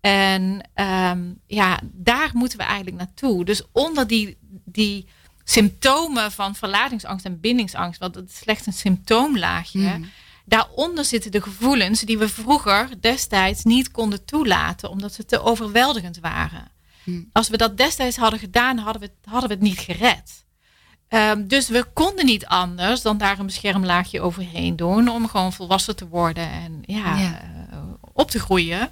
[0.00, 3.44] En ehm, ja, daar moeten we eigenlijk naartoe.
[3.44, 5.06] Dus onder die, die
[5.44, 9.96] symptomen van verlatingsangst en bindingsangst, want het is slechts een symptoomlaagje.
[9.96, 10.10] Mm.
[10.44, 16.18] Daaronder zitten de gevoelens die we vroeger destijds niet konden toelaten, omdat ze te overweldigend
[16.18, 16.70] waren.
[17.04, 17.28] Hmm.
[17.32, 20.44] Als we dat destijds hadden gedaan, hadden we, hadden we het niet gered.
[21.08, 25.96] Ehm, dus we konden niet anders dan daar een beschermlaagje overheen doen om gewoon volwassen
[25.96, 27.78] te worden en ja, eh,
[28.12, 28.88] op te groeien.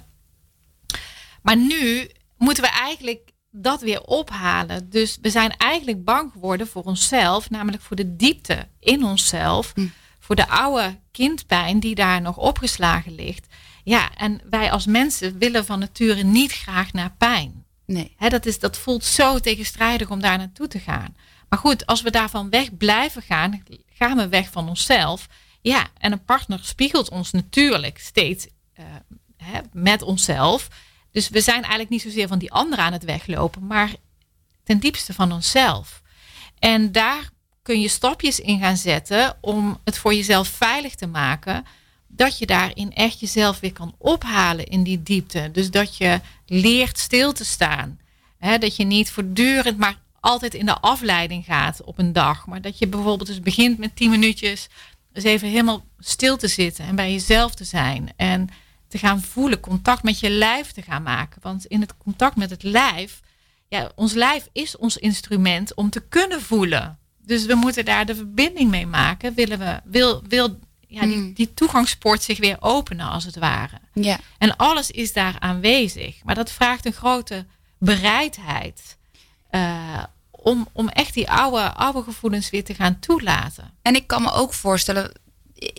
[1.41, 4.89] Maar nu moeten we eigenlijk dat weer ophalen.
[4.89, 9.91] Dus we zijn eigenlijk bang geworden voor onszelf, namelijk voor de diepte in onszelf, hmm.
[10.19, 13.47] voor de oude kindpijn die daar nog opgeslagen ligt.
[13.83, 17.62] Ja, en wij als mensen willen van nature niet graag naar pijn.
[17.93, 18.29] Nee.
[18.29, 21.15] dat, is, dat voelt zo tegenstrijdig om daar naartoe te gaan.
[21.49, 25.27] Maar goed, als we daarvan weg blijven gaan, gaan we weg van onszelf.
[25.61, 28.47] Ja, en een partner spiegelt ons natuurlijk steeds
[28.79, 30.67] uh, met onszelf.
[31.11, 33.93] Dus we zijn eigenlijk niet zozeer van die ander aan het weglopen, maar
[34.63, 36.01] ten diepste van onszelf.
[36.59, 37.29] En daar
[37.61, 41.65] kun je stapjes in gaan zetten om het voor jezelf veilig te maken
[42.07, 45.49] dat je daarin echt jezelf weer kan ophalen in die diepte.
[45.51, 46.21] Dus dat je
[46.53, 47.99] leert stil te staan.
[48.59, 52.47] dat je niet voortdurend maar altijd in de afleiding gaat op een dag.
[52.47, 54.67] Maar dat je bijvoorbeeld dus begint met 10 minuutjes.
[55.11, 58.13] Dus even helemaal stil te zitten en bij jezelf te zijn.
[58.15, 58.49] En
[58.87, 61.41] te gaan voelen, contact met je lijf te gaan maken.
[61.41, 63.19] Want in het contact met het lijf,
[63.67, 66.97] ja, ons lijf is ons instrument om te kunnen voelen.
[67.17, 69.33] Dus we moeten daar de verbinding mee maken.
[69.33, 70.59] Willen we, wil, wil
[70.93, 71.33] ja, die, hmm.
[71.33, 73.79] die toegangspoort zich weer openen, als het ware.
[73.93, 74.19] Ja.
[74.37, 76.23] En alles is daar aanwezig.
[76.23, 77.45] Maar dat vraagt een grote
[77.77, 78.97] bereidheid
[79.51, 83.71] uh, om, om echt die oude, oude gevoelens weer te gaan toelaten.
[83.81, 85.11] En ik kan me ook voorstellen,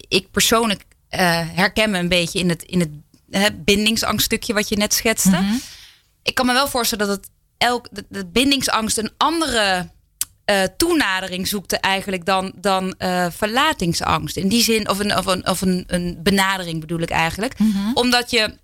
[0.09, 1.21] ik persoonlijk uh,
[1.55, 5.41] herken me een beetje in het, in het bindingsangststukje wat je net schetste.
[5.41, 5.55] Mhm.
[6.23, 9.89] Ik kan me wel voorstellen dat het elk, de, bindingsangst een andere
[10.51, 14.37] uh, toenadering zoekte eigenlijk dan, dan uh, verlatingsangst.
[14.37, 17.59] In die zin, of een, of een, of een, een benadering bedoel ik eigenlijk.
[17.59, 17.91] Mhm.
[17.95, 18.57] Omdat je,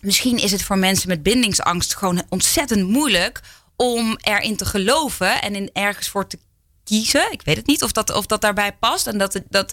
[0.00, 3.40] misschien is het voor mensen met bindingsangst gewoon ontzettend moeilijk
[3.76, 6.38] om erin te geloven en in ergens voor te
[6.84, 7.32] kiezen.
[7.32, 9.06] Ik weet het niet of dat, of dat daarbij past.
[9.06, 9.72] En dat, dat,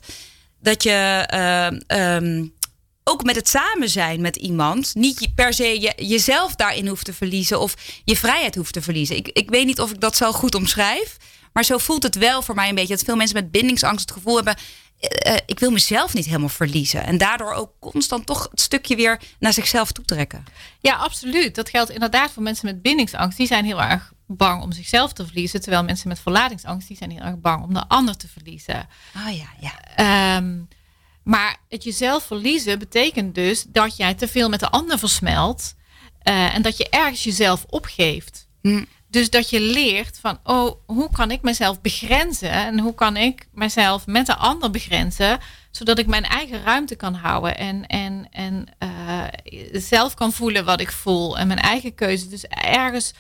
[0.60, 2.42] dat je uh,
[3.04, 7.14] ook met het samen zijn met iemand niet per se je, jezelf daarin hoeft te
[7.14, 9.16] verliezen of je vrijheid hoeft te verliezen.
[9.16, 11.18] Ik, ik weet niet of ik dat zo goed omschrijf,
[11.56, 12.96] maar zo voelt het wel voor mij een beetje.
[12.96, 14.56] Dat veel mensen met bindingsangst het gevoel hebben.
[15.28, 17.04] Uh, ik wil mezelf niet helemaal verliezen.
[17.04, 20.44] En daardoor ook constant toch het stukje weer naar zichzelf toetrekken.
[20.80, 21.56] Ja, absoluut.
[21.56, 23.38] Dat geldt inderdaad voor mensen met bindingsangst.
[23.38, 25.62] Die zijn heel erg bang om zichzelf te verliezen.
[25.62, 28.88] Terwijl mensen met verlatingsangst, die zijn heel erg bang om de ander te verliezen.
[29.14, 30.38] Ah ja, ja.
[30.38, 30.68] Um,
[31.24, 35.76] maar het jezelf verliezen betekent dus dat jij te veel met de ander versmelt.
[36.24, 38.48] Uh, en dat je ergens jezelf opgeeft.
[38.62, 38.84] Hm.
[39.16, 42.52] Dus dat je leert van, oh, hoe kan ik mezelf begrenzen?
[42.52, 45.40] En hoe kan ik mezelf met de ander begrenzen?
[45.72, 47.58] Zodat ik mijn eigen ruimte kan houden.
[47.58, 49.24] En, en, en uh,
[49.72, 51.38] zelf kan voelen wat ik voel.
[51.38, 52.28] En mijn eigen keuze.
[52.28, 53.14] Dus ergens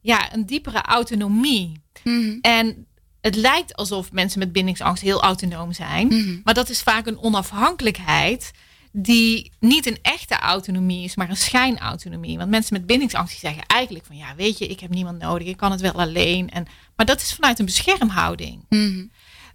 [0.00, 1.82] ja, een diepere autonomie.
[2.04, 2.86] Mm En
[3.20, 6.06] het lijkt alsof mensen met bindingsangst heel autonoom zijn.
[6.06, 6.38] Mhm.
[6.44, 8.50] Maar dat is vaak een onafhankelijkheid
[8.92, 12.38] die niet een echte autonomie is, maar een schijnautonomie.
[12.38, 15.46] Want mensen met bindingsangst die zeggen eigenlijk van ja, weet je, ik heb niemand nodig,
[15.46, 16.50] ik kan het wel alleen.
[16.50, 18.64] En, maar dat is vanuit een beschermhouding.
[18.68, 19.06] Mhm.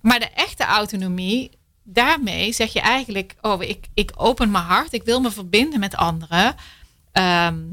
[0.01, 1.51] Maar de echte autonomie,
[1.83, 5.95] daarmee zeg je eigenlijk, oh, ik, ik open mijn hart, ik wil me verbinden met
[5.95, 6.55] anderen.
[7.11, 7.63] Ehm,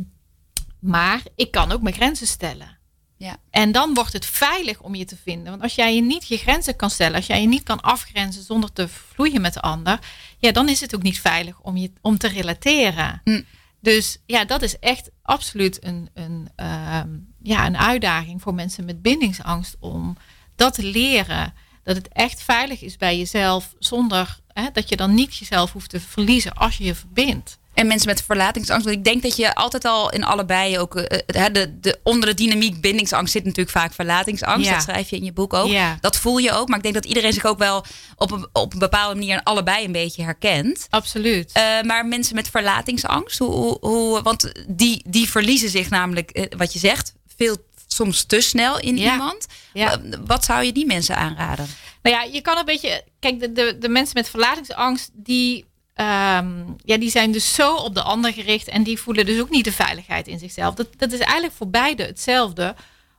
[0.81, 2.79] maar ik kan ook mijn grenzen stellen.
[3.16, 3.37] Ja.
[3.51, 5.51] En dan wordt het veilig om je te vinden.
[5.51, 8.42] Want als jij je niet je grenzen kan stellen, als jij je niet kan afgrenzen
[8.42, 9.98] zonder te vloeien met de ander,
[10.43, 13.21] ja, dan is het ook niet veilig om, je, om te relateren.
[13.25, 13.43] Hm.
[13.81, 17.01] Dus ja, dat is echt absoluut een, een, uh,
[17.43, 20.17] ja, een uitdaging voor mensen met bindingsangst om
[20.57, 21.55] dat te leren.
[21.83, 25.91] Dat het echt veilig is bij jezelf, zonder hè, dat je dan niet jezelf hoeft
[25.91, 27.59] te verliezen als je je verbindt.
[27.75, 28.85] En mensen met verlatingsangst.
[28.85, 30.97] Want ik denk dat je altijd al in allebei ook.
[30.97, 31.05] Uh,
[31.53, 34.71] de, de, onder de dynamiek bindingsangst zit natuurlijk vaak verlatingsangst.
[34.71, 35.73] Dat schrijf je in je boek ook.
[36.01, 36.69] Dat voel je ook.
[36.69, 37.85] Maar ik denk dat iedereen zich ook wel
[38.17, 40.87] op een, op een bepaalde manier allebei een beetje herkent.
[40.91, 41.53] Absoluut.
[41.57, 46.79] Uh, maar mensen met verlatingsangst, hoe, hoe, want die, die verliezen zich namelijk, wat je
[46.79, 47.57] zegt, veel
[47.87, 49.47] soms te snel in iemand.
[49.73, 50.01] Ja.
[50.27, 51.67] Wat zou je die mensen aanraden?
[52.03, 53.05] Nou ja, je kan een beetje.
[53.19, 55.65] Kijk, de, de, de mensen met verlatingsangst, die
[56.03, 59.51] Ehm, ja, die zijn dus zo op de ander gericht en die voelen dus ook
[59.51, 60.75] niet de veiligheid in zichzelf.
[60.75, 62.75] Dat, dat is eigenlijk voor beide hetzelfde,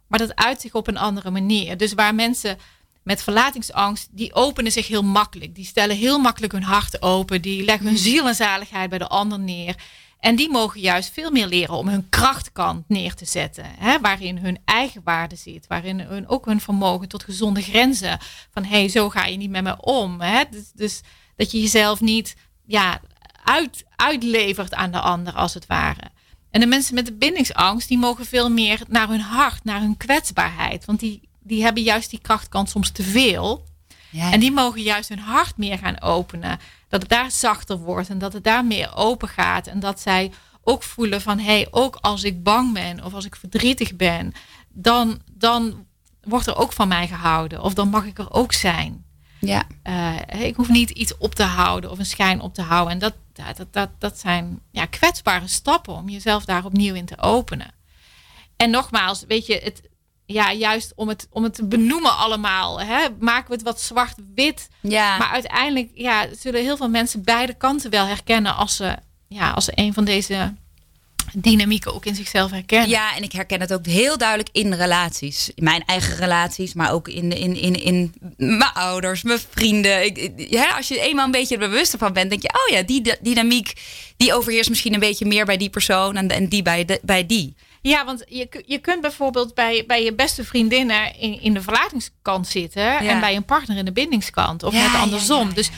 [0.07, 1.77] maar dat uit zich op een andere manier.
[1.77, 2.57] Dus waar mensen
[3.03, 5.55] met verlatingsangst, die openen zich heel makkelijk.
[5.55, 7.41] Die stellen heel makkelijk hun hart open.
[7.41, 9.75] Die leggen hun ziel en zaligheid bij de ander neer.
[10.19, 13.65] En die mogen juist veel meer leren om hun krachtkant neer te zetten.
[13.77, 15.67] Hè, waarin hun eigen waarde zit.
[15.67, 18.19] Waarin hun, ook hun vermogen tot gezonde grenzen.
[18.51, 20.21] Van hé, hey, zo ga je niet met me om.
[20.21, 20.43] Hè?
[20.51, 21.01] Dus, dus
[21.35, 22.99] dat je jezelf niet ja,
[23.43, 26.11] uit, uitlevert aan de ander, als het ware.
[26.51, 29.97] En de mensen met de bindingsangst, die mogen veel meer naar hun hart, naar hun
[29.97, 30.85] kwetsbaarheid.
[30.85, 33.65] Want die, die hebben juist die krachtkant soms te veel.
[34.09, 36.59] Ja, En die mogen juist hun hart meer gaan openen.
[36.87, 39.67] Dat het daar zachter wordt en dat het daar meer open gaat.
[39.67, 40.31] En dat zij
[40.63, 44.33] ook voelen van, hé, hey, ook als ik bang ben of als ik verdrietig ben,
[44.69, 45.85] dan, dan
[46.21, 47.61] wordt er ook van mij gehouden.
[47.61, 49.02] Of dan mag ik er ook zijn.
[49.45, 49.63] Ja.
[49.83, 52.93] Uh, ik hoef niet iets op te houden of een schijn op te houden.
[52.93, 57.21] En dat, dat, dat, dat zijn ja, kwetsbare stappen om jezelf daar opnieuw in te
[57.21, 57.71] openen.
[58.55, 59.81] En nogmaals, weet je, het,
[60.25, 62.81] ja, juist om het, om het te benoemen allemaal.
[62.81, 64.69] Hè, maken we het wat zwart-wit.
[64.81, 65.17] Ja.
[65.17, 69.65] Maar uiteindelijk ja, zullen heel veel mensen beide kanten wel herkennen als ze, ja, als
[69.65, 70.53] ze een van deze
[71.37, 72.89] dynamieken ook in zichzelf herkennen.
[72.89, 75.51] Ja, en ik herken het ook heel duidelijk in relaties.
[75.55, 80.05] In mijn eigen relaties, maar ook in, in, in, in mijn ouders, mijn vrienden.
[80.05, 82.83] Ik, ja, als je eenmaal een beetje er bewust van bent, denk je, oh ja,
[82.83, 83.73] die dynamiek
[84.17, 87.25] die overheerst misschien een beetje meer bij die persoon en, en die bij, de, bij
[87.25, 87.55] die.
[87.81, 92.47] Ja, want je, je kunt bijvoorbeeld bij, bij je beste vriendinnen in, in de verlatingskant
[92.47, 95.53] zitten en bij een partner in de bindingskant of net andersom.
[95.53, 95.69] dus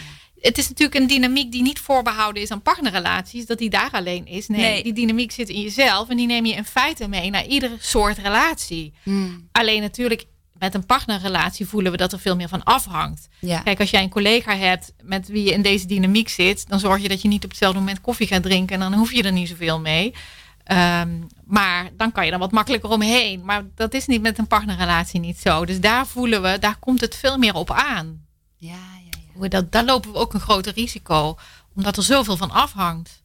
[0.45, 4.27] het is natuurlijk een dynamiek die niet voorbehouden is aan partnerrelaties, dat die daar alleen
[4.27, 4.47] is.
[4.47, 7.75] Nee, die dynamiek zit in jezelf en die neem je in feite mee naar iedere
[7.79, 8.93] soort relatie.
[9.03, 9.47] Hmm.
[9.51, 10.25] Alleen natuurlijk
[10.57, 13.27] met een partnerrelatie voelen we dat er veel meer van afhangt.
[13.63, 17.01] Kijk, als jij een collega hebt met wie je in deze dynamiek zit, dan zorg
[17.01, 19.31] je dat je niet op hetzelfde moment koffie gaat drinken en dan hoef je er
[19.31, 20.13] niet zoveel mee.
[20.63, 21.09] Ehm,
[21.45, 23.45] maar dan kan je er wat makkelijker omheen.
[23.45, 25.65] Maar dat is niet met een partnerrelatie niet zo.
[25.65, 28.25] Dus daar voelen we, daar komt het veel meer op aan.
[28.57, 29.03] Ja,
[29.39, 31.37] dat, daar lopen we ook een groter risico,
[31.75, 33.23] omdat er zoveel van afhangt.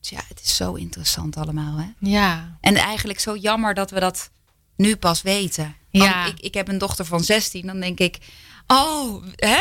[0.00, 1.76] Ja, het is zo interessant allemaal.
[1.76, 1.86] Hè?
[1.98, 2.58] Ja.
[2.60, 4.30] En eigenlijk zo jammer dat we dat
[4.76, 5.76] nu pas weten.
[5.90, 6.26] ja.
[6.26, 8.18] ik, ik heb een dochter van 16, dan denk ik,
[8.66, 9.58] oh, hè?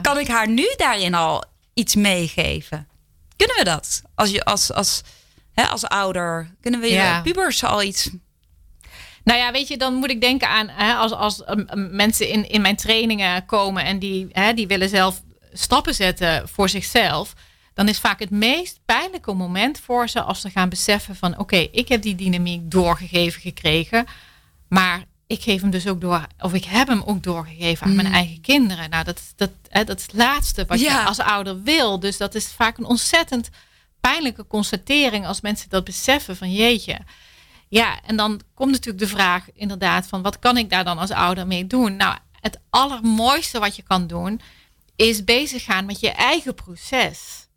[0.00, 2.88] kan ik haar nu daarin al iets meegeven?
[3.36, 4.02] Kunnen we dat?
[4.14, 5.02] Als, je, als, als,
[5.52, 8.10] hè, als ouder, kunnen we je pubers al iets
[9.24, 12.28] nou ja, weet je, dan moet ik denken aan hè, als, als um, um, mensen
[12.28, 17.34] in, in mijn trainingen komen en die, hè, die willen zelf stappen zetten voor zichzelf.
[17.74, 21.56] Dan is vaak het meest pijnlijke moment voor ze als ze gaan beseffen van oké,
[21.56, 24.06] ik heb die dynamiek doorgegeven gekregen.
[24.68, 28.08] Maar ik geef hem dus ook door, of ik heb hem ook doorgegeven aan mijn
[28.08, 28.14] mm.
[28.14, 28.90] eigen kinderen.
[28.90, 32.00] Nou, dat, dat, hè, dat is het laatste wat je als ouder wil.
[32.00, 33.48] Dus dat is vaak een ontzettend
[34.00, 36.98] pijnlijke constatering als mensen dat beseffen van jeetje.
[37.72, 41.10] Ja, en dan komt natuurlijk de vraag inderdaad van wat kan ik daar dan als
[41.10, 41.96] ouder mee doen?
[41.96, 44.40] Nou, het allermooiste wat je kan doen
[44.96, 47.48] is bezig gaan met je eigen proces.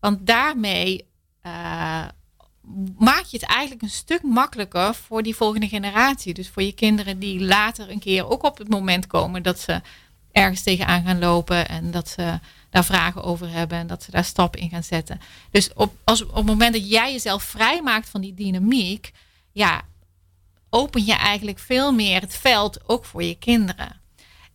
[0.00, 1.08] Want daarmee
[1.46, 2.04] uh,
[2.98, 6.34] maak je het eigenlijk een stuk makkelijker voor die volgende generatie.
[6.34, 9.80] Dus voor je kinderen die later een keer ook op het moment komen dat ze
[10.30, 12.38] ergens tegenaan gaan lopen en dat ze
[12.70, 15.20] daar vragen over hebben en dat ze daar stappen in gaan zetten.
[15.50, 19.12] Dus op, als, op het moment dat jij jezelf vrijmaakt van die dynamiek,
[19.52, 19.82] ja,
[20.70, 24.00] open je eigenlijk veel meer het veld ook voor je kinderen.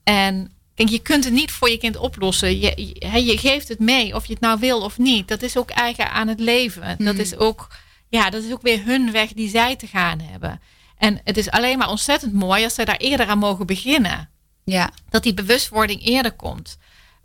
[0.03, 2.59] En kijk, je kunt het niet voor je kind oplossen.
[2.59, 5.27] Je, je, je geeft het mee, of je het nou wil of niet.
[5.27, 6.97] Dat is ook eigen aan het leven.
[6.97, 7.19] Dat hmm.
[7.19, 7.67] is ook,
[8.09, 10.61] ja, dat is ook weer hun weg die zij te gaan hebben.
[10.97, 14.29] En het is alleen maar ontzettend mooi als ze daar eerder aan mogen beginnen.
[14.63, 14.91] Ja.
[15.09, 16.77] Dat die bewustwording eerder komt.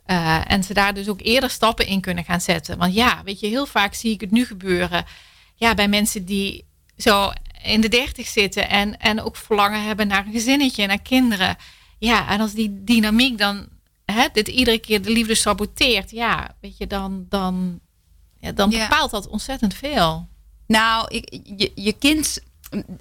[0.07, 2.77] Uh, en ze daar dus ook eerder stappen in kunnen gaan zetten.
[2.77, 5.05] Want ja, weet je, heel vaak zie ik het nu gebeuren.
[5.55, 6.65] Ja, bij mensen die
[6.97, 7.31] zo
[7.63, 11.57] in de dertig zitten en, en ook verlangen hebben naar een gezinnetje, naar kinderen.
[11.99, 13.67] Ja, en als die dynamiek dan
[14.05, 17.79] hè, dit iedere keer de liefde saboteert, ja, weet je, dan, dan,
[18.39, 20.27] ja, dan bepaalt dat ontzettend veel.
[20.67, 22.39] Nou, ik, je, je kind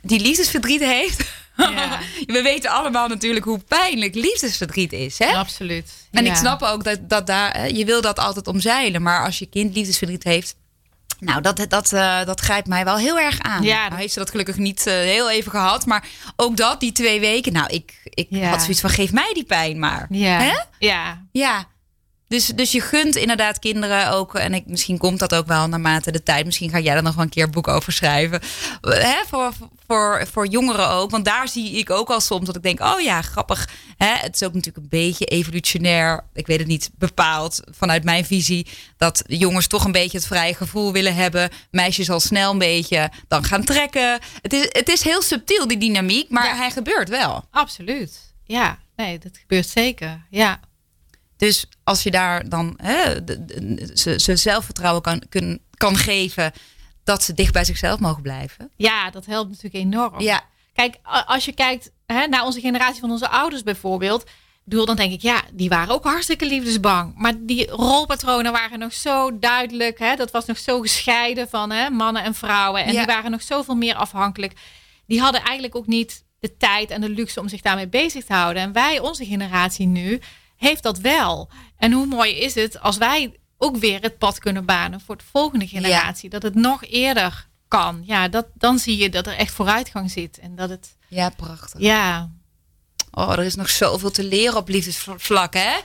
[0.02, 1.32] die liefdesverdriet heeft.
[1.56, 2.00] Ja.
[2.26, 5.18] We weten allemaal natuurlijk hoe pijnlijk liefdesverdriet is.
[5.18, 5.26] Hè?
[5.26, 6.08] Absoluut.
[6.10, 9.02] En ik snap ook dat, dat daar, je wil dat altijd omzeilen.
[9.02, 10.56] Maar als je kind liefdesverdriet heeft,
[11.24, 13.62] nou, dat, dat, uh, dat grijpt mij wel heel erg aan.
[13.62, 15.86] Ja, nou, heeft ze dat gelukkig niet uh, heel even gehad.
[15.86, 16.06] Maar
[16.36, 17.52] ook dat, die twee weken.
[17.52, 18.48] Nou, ik, ik ja.
[18.48, 20.06] had zoiets van, geef mij die pijn maar.
[20.10, 20.38] Ja.
[20.38, 20.52] Hè?
[20.78, 21.26] Ja.
[21.32, 21.64] Ja.
[22.32, 26.12] Dus, dus je gunt inderdaad kinderen ook, en ik, misschien komt dat ook wel naarmate
[26.12, 26.44] de tijd.
[26.44, 28.40] Misschien ga jij er nog wel een keer een boek over schrijven.
[28.80, 29.52] Hè, voor,
[29.86, 31.10] voor, voor jongeren ook.
[31.10, 33.68] Want daar zie ik ook al soms dat ik denk: oh ja, grappig.
[33.96, 36.24] Hè, het is ook natuurlijk een beetje evolutionair.
[36.34, 38.66] Ik weet het niet bepaald vanuit mijn visie.
[38.96, 41.50] Dat jongens toch een beetje het vrije gevoel willen hebben.
[41.70, 44.18] Meisjes al snel een beetje dan gaan trekken.
[44.42, 47.44] Het is, het is heel subtiel, die dynamiek, maar hij gebeurt wel.
[47.50, 48.34] Absoluut.
[48.44, 50.26] Ja, nee, dat gebeurt zeker.
[50.30, 50.60] Ja.
[51.42, 53.14] Dus als je daar dan hè,
[53.94, 56.52] ze, ze zelfvertrouwen kan, kun, kan geven
[57.04, 58.70] dat ze dicht bij zichzelf mogen blijven.
[58.76, 60.20] Ja, dat helpt natuurlijk enorm.
[60.20, 60.44] Ja.
[60.74, 64.30] Kijk, als je kijkt hè, naar onze generatie van onze ouders bijvoorbeeld.
[64.64, 67.14] Bedoel, dan denk ik, ja, die waren ook hartstikke liefdesbang.
[67.16, 69.98] Maar die rolpatronen waren nog zo duidelijk.
[69.98, 70.16] Hè?
[70.16, 72.84] Dat was nog zo gescheiden van hè, mannen en vrouwen.
[72.84, 74.52] En die waren nog zoveel meer afhankelijk.
[75.06, 78.32] Die hadden eigenlijk ook niet de tijd en de luxe om zich daarmee bezig te
[78.32, 78.62] houden.
[78.62, 80.20] En wij, onze generatie nu,
[80.62, 81.50] heeft dat wel.
[81.76, 85.24] En hoe mooi is het als wij ook weer het pad kunnen banen voor de
[85.30, 86.30] volgende generatie.
[86.30, 88.02] Dat het nog eerder kan.
[88.04, 90.38] Ja, dat, dan zie je dat er echt vooruitgang zit.
[90.38, 90.96] En dat het.
[91.08, 91.80] Ja, prachtig.
[91.80, 92.30] Ja.
[93.10, 95.76] Oh, er is nog zoveel te leren op liefdesvlak, hè?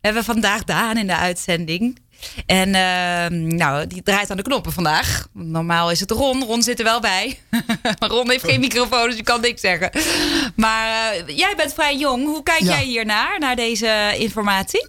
[0.00, 1.98] We hebben vandaag Daan in de uitzending.
[2.46, 5.26] En uh, nou, die draait aan de knoppen vandaag.
[5.32, 6.44] Normaal is het Ron.
[6.44, 7.38] Ron zit er wel bij.
[7.98, 9.90] maar Ron heeft geen microfoon, dus je kan niks zeggen.
[10.56, 12.24] Maar uh, jij bent vrij jong.
[12.24, 14.88] Hoe kijk jij hiernaar, naar deze informatie?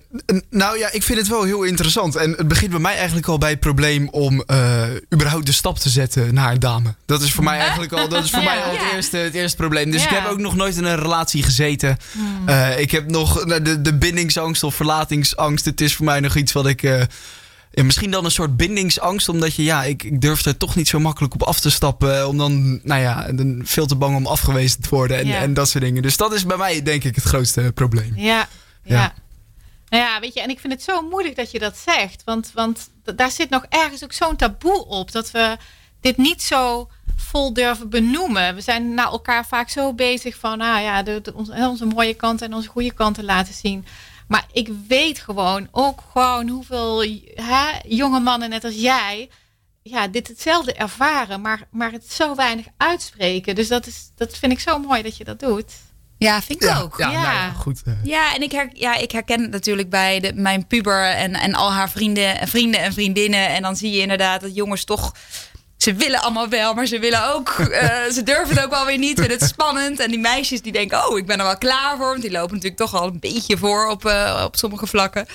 [0.49, 2.15] Nou ja, ik vind het wel heel interessant.
[2.15, 5.79] En het begint bij mij eigenlijk al bij het probleem om uh, überhaupt de stap
[5.79, 6.95] te zetten naar een dame.
[7.05, 9.57] Dat is voor mij eigenlijk al, dat is voor mij al het, eerste, het eerste
[9.57, 9.91] probleem.
[9.91, 11.97] Dus ik heb ook nog nooit in een relatie gezeten.
[12.11, 12.49] Hmm.
[12.49, 15.65] Uh, ik heb nog de, de bindingsangst of verlatingsangst.
[15.65, 16.81] Het is voor mij nog iets wat ik
[17.75, 20.87] ja, misschien dan een soort bindingsangst, omdat je, ja, ik, ik durf er toch niet
[20.87, 22.27] zo makkelijk op af te stappen.
[22.27, 23.29] Om dan, nou ja,
[23.61, 26.01] veel te bang om afgewezen te worden en, en dat soort dingen.
[26.01, 28.13] Dus dat is bij mij, denk ik, het grootste probleem.
[28.15, 28.47] Ja,
[28.83, 29.13] ja.
[29.89, 32.21] Nou ja, weet je, en ik vind het zo moeilijk dat je dat zegt.
[32.25, 35.57] Want, want daar zit nog ergens ook zo'n taboe op dat we
[36.01, 38.55] dit niet zo vol durven benoemen.
[38.55, 42.47] We zijn naar elkaar vaak zo bezig van, nou ja, de, onze, onze mooie kanten
[42.47, 43.85] en onze goede kanten laten zien.
[44.27, 47.01] Maar ik weet gewoon ook gewoon hoeveel
[47.35, 49.29] hè, jonge mannen net als jij
[49.83, 53.55] ja, dit hetzelfde ervaren, maar, maar het zo weinig uitspreken.
[53.55, 55.71] Dus dat, is, dat vind ik zo mooi dat je dat doet.
[56.17, 56.97] Ja, vind ik ook.
[56.97, 57.21] Ja, ja.
[57.21, 57.81] Nou ja goed.
[57.85, 57.93] Uh.
[58.03, 61.53] Ja, en ik, her, ja, ik herken het natuurlijk bij de, mijn puber en, en
[61.53, 63.47] al haar vrienden, vrienden en vriendinnen.
[63.47, 65.11] En dan zie je inderdaad dat jongens toch
[65.83, 67.55] ze willen allemaal wel, maar ze willen ook.
[67.59, 67.67] Uh,
[68.11, 69.19] ze durven het ook wel weer niet.
[69.19, 69.99] Vinden het spannend.
[69.99, 72.07] En die meisjes die denken: Oh, ik ben er wel klaar voor.
[72.07, 75.25] Want die lopen natuurlijk toch al een beetje voor op, uh, op sommige vlakken.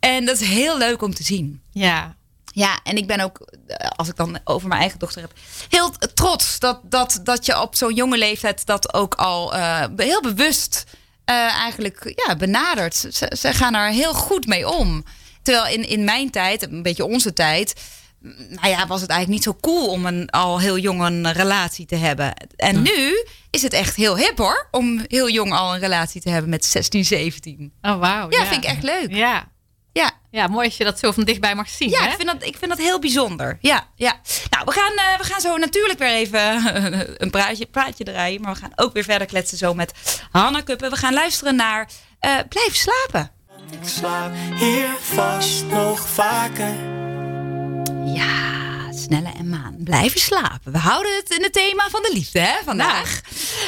[0.00, 1.62] En dat is heel leuk om te zien.
[1.70, 2.16] Ja.
[2.52, 5.32] Ja, en ik ben ook, eh, als ik dan over mijn eigen dochter heb,
[5.68, 10.20] heel trots dat, dat, dat je op zo'n jonge leeftijd dat ook al uh, heel
[10.20, 10.84] bewust
[11.30, 12.94] uh, eigenlijk ja, benadert.
[12.94, 15.04] Ze, ze gaan er heel goed mee om.
[15.42, 17.74] Terwijl in, in mijn tijd, een beetje onze tijd,
[18.48, 21.86] nou ja, was het eigenlijk niet zo cool om een, al heel jong een relatie
[21.86, 22.34] te hebben.
[22.56, 26.30] En nu is het echt heel hip hoor, om heel jong al een relatie te
[26.30, 27.72] hebben met 16, 17.
[27.82, 28.30] Oh wauw.
[28.30, 29.14] Ja, vind ik echt leuk.
[29.14, 29.52] Ja.
[29.92, 30.10] Ja.
[30.30, 31.90] ja, mooi als je dat zo van dichtbij mag zien.
[31.90, 32.08] Ja, hè?
[32.08, 33.58] Ik, vind dat, ik vind dat heel bijzonder.
[33.60, 34.20] Ja, ja.
[34.50, 36.42] Nou, we gaan, uh, we gaan zo natuurlijk weer even
[37.22, 38.40] een praatje, praatje draaien.
[38.40, 40.90] Maar we gaan ook weer verder kletsen zo met Hanna Kuppen.
[40.90, 41.88] We gaan luisteren naar
[42.20, 43.30] uh, Blijf slapen.
[43.70, 47.03] Ik slaap hier vast nog vaker.
[48.04, 49.76] Ja, Snelle en Maan.
[49.78, 50.72] Blijven slapen.
[50.72, 53.20] We houden het in het thema van de liefde hè, vandaag.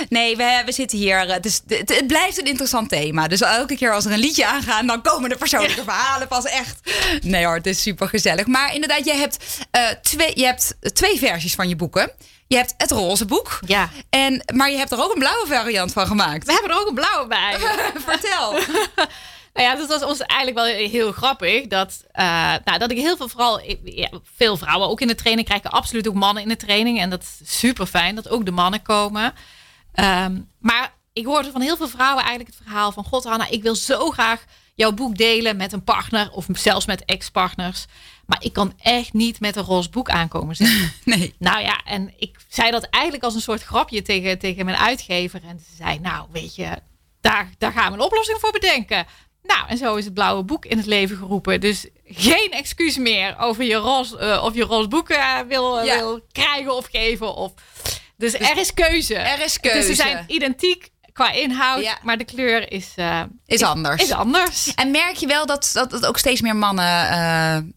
[0.08, 1.18] Nee, we, we zitten hier.
[1.18, 3.28] Het, is, het, het, blijft een interessant thema.
[3.28, 6.80] Dus elke keer als er een liedje aangaat, dan komen de persoonlijke verhalen pas echt.
[7.20, 8.46] Nee hoor, het is super gezellig.
[8.46, 9.44] Maar inderdaad, je hebt,
[9.76, 12.10] uh, twee, je hebt twee versies van je boeken.
[12.46, 13.58] Je hebt het roze boek.
[13.66, 13.90] Ja.
[14.10, 16.46] En, maar je hebt er ook een blauwe variant van gemaakt.
[16.46, 17.56] We hebben er ook een blauwe bij.
[18.06, 18.58] Vertel.
[19.56, 21.66] Nou ja, dat was ons eigenlijk wel heel grappig.
[21.66, 25.46] Dat, uh, nou, dat ik heel veel, vooral ja, veel vrouwen ook in de training
[25.46, 25.70] krijgen.
[25.70, 27.00] Absoluut ook mannen in de training.
[27.00, 29.34] En dat is super fijn dat ook de mannen komen.
[29.94, 33.04] Um, maar ik hoorde van heel veel vrouwen eigenlijk het verhaal van...
[33.04, 34.44] God Hanna, ik wil zo graag
[34.74, 36.30] jouw boek delen met een partner.
[36.30, 37.86] Of zelfs met ex-partners.
[38.26, 40.92] Maar ik kan echt niet met een roze boek aankomen zetten.
[41.04, 41.34] Nee.
[41.38, 45.40] Nou ja, en ik zei dat eigenlijk als een soort grapje tegen, tegen mijn uitgever.
[45.44, 46.68] En ze zei, nou weet je,
[47.20, 49.06] daar, daar gaan we een oplossing voor bedenken.
[49.46, 51.60] Nou, en zo is het blauwe boek in het leven geroepen.
[51.60, 55.98] Dus geen excuus meer over je roze, uh, of je roze boek uh, wil, ja.
[55.98, 57.34] wil krijgen of geven.
[57.34, 57.52] Of...
[58.16, 59.14] Dus, dus, er is keuze.
[59.14, 59.78] Er is keuze.
[59.78, 61.98] Dus ze zijn identiek qua inhoud, ja.
[62.02, 64.02] maar de kleur is, uh, is, anders.
[64.02, 64.74] Is anders.
[64.74, 66.84] En merk je wel dat, dat, dat ook steeds meer mannen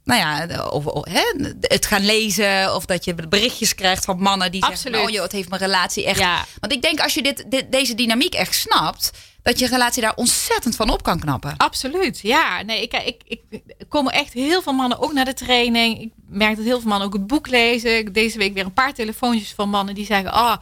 [0.04, 1.22] nou ja, of, of, hè,
[1.60, 4.82] het gaan lezen of dat je berichtjes krijgt van mannen die Absoluut.
[4.82, 6.20] zeggen: Oh joh, het heeft mijn relatie echt.
[6.20, 6.46] Ja.
[6.60, 9.12] Want ik denk als je dit, dit, deze dynamiek echt snapt
[9.42, 11.58] dat je relatie daar ontzettend van op kan knappen.
[11.58, 12.62] Absoluut, ja.
[12.62, 16.02] Nee, ik, ik, ik, ik komen echt heel veel mannen ook naar de training.
[16.02, 18.14] Ik merk dat heel veel mannen ook het boek lezen.
[18.14, 20.56] Deze week weer een paar telefoontjes van mannen die zeggen: Oh,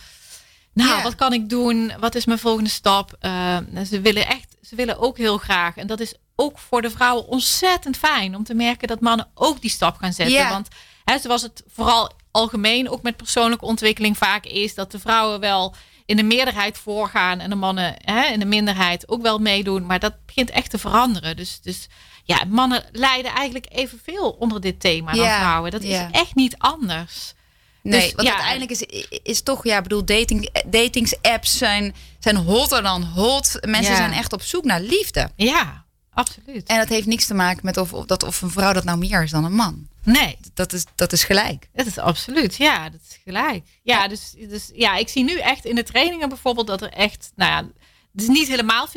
[0.73, 1.03] nou, yeah.
[1.03, 1.91] wat kan ik doen?
[1.99, 3.17] Wat is mijn volgende stap?
[3.21, 3.57] Uh,
[3.89, 5.75] ze willen echt, ze willen ook heel graag.
[5.75, 9.61] En dat is ook voor de vrouwen ontzettend fijn om te merken dat mannen ook
[9.61, 10.36] die stap gaan zetten.
[10.36, 10.49] Yeah.
[10.49, 10.67] Want
[11.03, 15.75] hè, zoals het vooral algemeen ook met persoonlijke ontwikkeling vaak is, dat de vrouwen wel
[16.07, 19.85] in de meerderheid voorgaan en de mannen hè, in de minderheid ook wel meedoen.
[19.85, 21.35] Maar dat begint echt te veranderen.
[21.35, 21.87] Dus, dus
[22.23, 25.71] ja, mannen lijden eigenlijk evenveel onder dit thema dan Ja, vrouwen.
[25.71, 26.05] Dat ja.
[26.05, 27.33] is echt niet anders.
[27.81, 28.33] Nee, Dus, want ja.
[28.33, 33.57] uiteindelijk is, is toch, ja, bedoel, dating, datingsapps zijn, zijn hotter dan hot.
[33.67, 35.31] Mensen zijn echt op zoek naar liefde.
[35.35, 35.85] Ja,
[36.18, 36.68] absoluut.
[36.68, 38.97] En dat heeft niks te maken met of, of, dat, of een vrouw dat nou
[38.97, 39.88] meer is dan een man.
[40.03, 41.70] Nee, Dat is, dat is gelijk.
[41.74, 42.55] dat is absoluut.
[42.55, 43.65] Ja, dat is gelijk.
[43.84, 47.32] Ja, dus, dus ja, ik zie nu echt in de trainingen bijvoorbeeld dat er echt,
[47.36, 47.70] nou ja,
[48.11, 48.91] het is niet helemaal 50-50,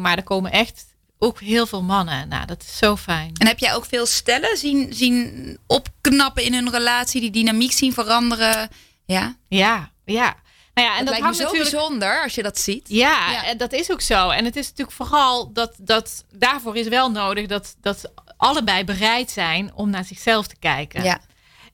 [0.00, 0.86] maar er komen echt
[1.18, 2.28] ook heel veel mannen.
[2.28, 3.32] Nou, dat is zo fijn.
[3.34, 7.92] En heb jij ook veel stellen zien, zien opknappen in hun relatie, die dynamiek zien
[7.92, 8.68] veranderen?
[9.04, 10.36] Ja, Ja, ja.
[10.78, 11.70] Nou ja, en dat, dat, lijkt me hangt zo natuurlijk.
[11.70, 12.88] bijzonder als je dat ziet.
[12.88, 13.44] Ja, Ja.
[13.44, 14.28] en dat is ook zo.
[14.30, 19.30] En het is natuurlijk vooral dat, dat daarvoor is wel nodig dat, dat allebei bereid
[19.30, 21.02] zijn om naar zichzelf te kijken.
[21.04, 21.20] Ja,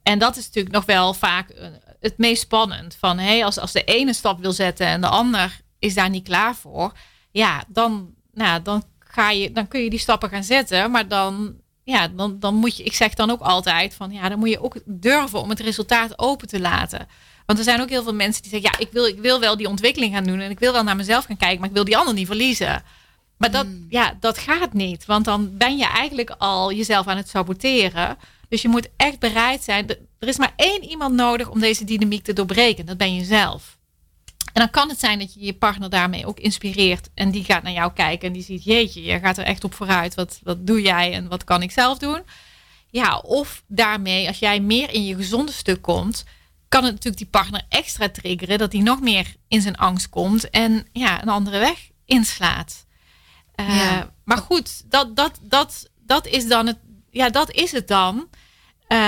[0.02, 1.68] En dat is natuurlijk nog wel vaak eh,
[2.00, 2.96] het meest spannend.
[2.98, 6.24] Van hey, als, als de ene stap wil zetten en de ander is daar niet
[6.24, 6.92] klaar voor.
[7.30, 10.90] Ja, dan, nou, dan, ga je, dan kun je die stappen gaan zetten.
[10.90, 14.38] Maar dan, ja, dan, dan moet je, ik zeg dan ook altijd van ja, dan
[14.38, 17.06] moet je ook durven om het resultaat open te laten.
[17.46, 19.56] Want er zijn ook heel veel mensen die zeggen, ja, ik wil, ik wil wel
[19.56, 21.84] die ontwikkeling gaan doen en ik wil wel naar mezelf gaan kijken, maar ik wil
[21.84, 22.82] die ander niet verliezen.
[23.36, 25.06] Maar dat, ja, dat gaat niet.
[25.06, 28.16] Want dan ben je eigenlijk al jezelf aan het saboteren.
[28.48, 29.88] Dus je moet echt bereid zijn.
[30.18, 32.86] Er is maar één iemand nodig om deze dynamiek te doorbreken.
[32.86, 33.78] Dat ben je zelf.
[34.52, 37.08] En dan kan het zijn dat je je partner daarmee ook inspireert.
[37.14, 39.74] En die gaat naar jou kijken en die ziet, jeetje, je gaat er echt op
[39.74, 40.14] vooruit.
[40.14, 42.22] Wat, wat doe jij en wat kan ik zelf doen?
[42.90, 46.24] Ja, of daarmee, als jij meer in je gezonde stuk komt,
[46.74, 48.58] kan het natuurlijk die partner extra triggeren.
[48.58, 52.86] Dat hij nog meer in zijn angst komt en ja, een andere weg inslaat.
[53.54, 54.12] Eh, Ja.
[54.24, 56.78] Maar goed, dat, dat, dat, dat is dan het.
[57.10, 58.28] Ja, dat is het dan.
[58.86, 58.98] Eh,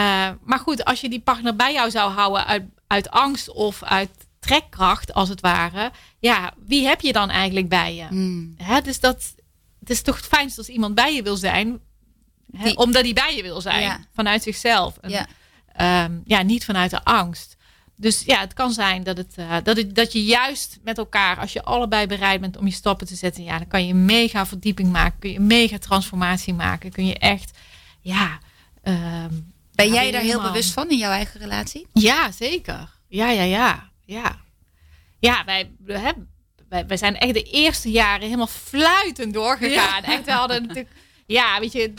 [0.45, 4.11] maar goed, als je die partner bij jou zou houden uit, uit angst of uit
[4.41, 5.91] trekkracht als het ware.
[6.19, 8.07] Ja, wie heb je dan eigenlijk bij je?
[8.11, 8.55] Mm.
[8.57, 9.35] Hè, dus dat,
[9.81, 11.81] het is toch het fijnst als iemand bij je wil zijn.
[12.57, 13.83] Hè, Die- omdat hij bij je wil zijn.
[13.83, 13.99] Ja.
[14.15, 14.97] Vanuit zichzelf.
[15.01, 15.27] En, Ja.
[15.73, 17.56] ehm, ja, niet vanuit de angst.
[17.97, 21.39] Dus ja, het kan zijn dat, het, eh, dat, het, dat je juist met elkaar,
[21.39, 24.05] als je allebei bereid bent om je stappen te zetten, ja, dan kan je een
[24.05, 27.59] mega verdieping maken, kun je een mega transformatie maken, kun je echt,
[28.01, 28.39] ja.
[28.83, 29.35] ehm,
[29.75, 31.87] Ben ja, jij daar heel bewust van in jouw eigen relatie?
[31.93, 32.89] Ja, zeker.
[33.09, 34.41] Ja, ja, ja, ja.
[35.19, 36.11] Ja, wij, hè,
[36.69, 40.03] wij, wij zijn echt de eerste jaren helemaal fluitend doorgegaan.
[40.03, 40.95] Echt, we hadden natuurlijk,
[41.27, 41.95] ja, weet je,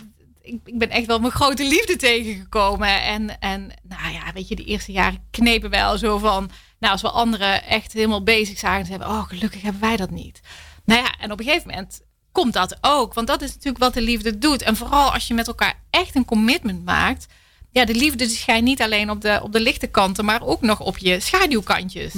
[0.48, 3.02] ik, ik ben echt wel mijn grote liefde tegengekomen.
[3.02, 6.91] En, en nou ja, weet je, de eerste jaren knepen wij al zo van, nou,
[6.93, 10.41] als we anderen echt helemaal bezig zagen, zeiden we, oh, gelukkig hebben wij dat niet.
[10.86, 13.14] Nou ja, en op een gegeven moment komt dat ook.
[13.14, 14.62] Want dat is natuurlijk wat de liefde doet.
[14.62, 17.26] En vooral als je met elkaar echt een commitment maakt.
[17.72, 20.62] Ja, de liefde die schijnt niet alleen op de, op de lichte kanten, maar ook
[20.62, 22.14] nog op je schaduwkantjes.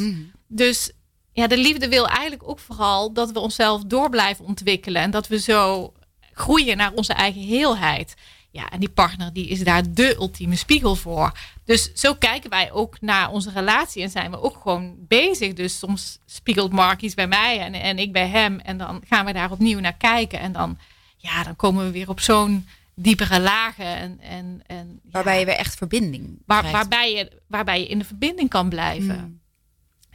[0.47, 0.91] Dus
[1.32, 5.01] ja, de liefde wil eigenlijk ook vooral dat we onszelf door blijven ontwikkelen.
[5.01, 5.93] En dat we zo
[6.39, 8.15] groeien naar onze eigen heelheid.
[8.51, 11.31] Ja, en die partner die is daar de ultieme spiegel voor.
[11.65, 15.53] Dus zo kijken wij ook naar onze relatie en zijn we ook gewoon bezig.
[15.53, 18.59] Dus soms spiegelt Mark iets bij mij en, en ik bij hem.
[18.59, 20.39] En dan gaan we daar opnieuw naar kijken.
[20.39, 20.77] En dan,
[21.17, 23.85] ja, dan komen we weer op zo'n diepere lagen.
[23.85, 27.99] En, en, en, ja, Waarbij je weer echt verbinding waar, waarbij, je, waarbij je in
[27.99, 29.19] de verbinding kan blijven.
[29.19, 29.39] Mm.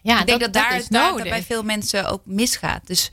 [0.03, 1.23] Ja, ik denk dat, daar, is daar nodig.
[1.23, 2.87] dat bij veel mensen ook misgaat.
[2.87, 3.11] Dus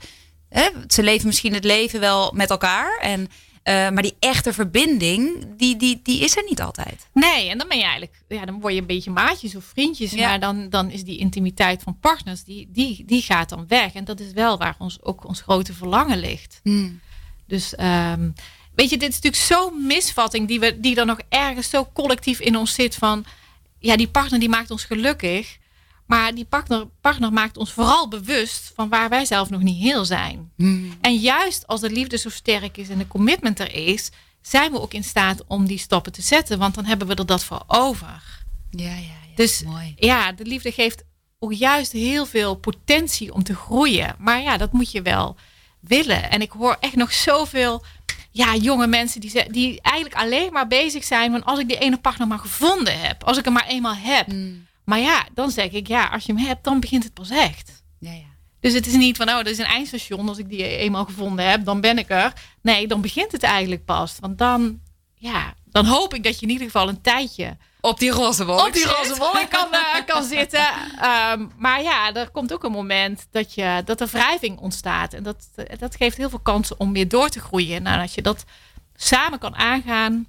[0.52, 2.98] hè, ze leven misschien het leven wel met elkaar.
[3.00, 3.28] En,
[3.62, 7.08] eh, maar die echte verbinding, die, die, die is er niet altijd.
[7.12, 10.10] Nee, en dan ben je eigenlijk, ja, dan word je een beetje maatjes of vriendjes.
[10.10, 10.28] Ja.
[10.28, 13.92] Maar dan, dan is die intimiteit van partners, die, die, die gaat dan weg.
[13.92, 16.60] En dat is wel waar ons, ook ons grote verlangen ligt.
[17.46, 18.30] Dus ehm,
[18.74, 22.40] weet je, dit is natuurlijk zo'n misvatting die, we, die er nog ergens zo collectief
[22.40, 23.24] in ons zit van,
[23.78, 25.58] ja, die partner die maakt ons gelukkig.
[26.12, 30.04] Maar die partner, partner maakt ons vooral bewust van waar wij zelf nog niet heel
[30.04, 30.52] zijn.
[31.00, 34.10] En juist als de liefde zo sterk is en de commitment er is,
[34.42, 36.58] zijn we ook in staat om die stappen te zetten.
[36.58, 38.22] Want dan hebben we er dat voor over.
[38.70, 39.34] Ja, ja, ja.
[39.34, 39.94] Dus mooi.
[39.96, 41.02] ja, de liefde geeft
[41.38, 44.14] ook juist heel veel potentie om te groeien.
[44.18, 45.36] Maar ja, dat moet je wel
[45.80, 46.30] willen.
[46.30, 47.84] En ik hoor echt nog zoveel
[48.30, 51.98] ja, jonge mensen die, die eigenlijk alleen maar bezig zijn van als ik die ene
[51.98, 53.24] partner maar gevonden heb.
[53.24, 54.26] Als ik hem maar eenmaal heb.
[54.84, 57.82] Maar ja, dan zeg ik ja, als je hem hebt, dan begint het pas echt.
[57.98, 58.30] Ja, ja.
[58.60, 60.28] Dus het is niet van, oh, dat is een eindstation.
[60.28, 62.32] Als ik die eenmaal gevonden heb, dan ben ik er.
[62.60, 64.16] Nee, dan begint het eigenlijk pas.
[64.20, 64.80] Want dan,
[65.14, 68.66] ja, dan hoop ik dat je in ieder geval een tijdje Op die roze wolk.
[68.66, 70.66] op die roze wolk kan, eh, kan zitten.
[71.00, 75.12] Ehm, maar ja, er komt ook een moment dat, je, dat er wrijving ontstaat.
[75.12, 77.82] En dat, dat geeft heel veel kansen om weer door te groeien.
[77.82, 78.44] Nou, als je dat
[78.94, 80.26] samen kan aangaan,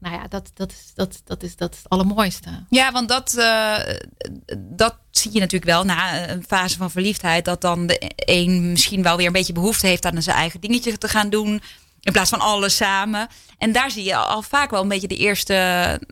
[0.00, 2.64] nou ja, dat, dat, is, dat, dat, is, dat is het allermooiste.
[2.70, 3.78] Ja, want dat, eh,
[4.58, 7.44] dat zie je natuurlijk wel na een fase van verliefdheid.
[7.44, 10.98] Dat dan de een misschien wel weer een beetje behoefte heeft aan zijn eigen dingetje
[10.98, 11.62] te gaan doen.
[12.00, 13.28] In plaats van alles samen.
[13.58, 15.54] En daar zie je al vaak wel een beetje de eerste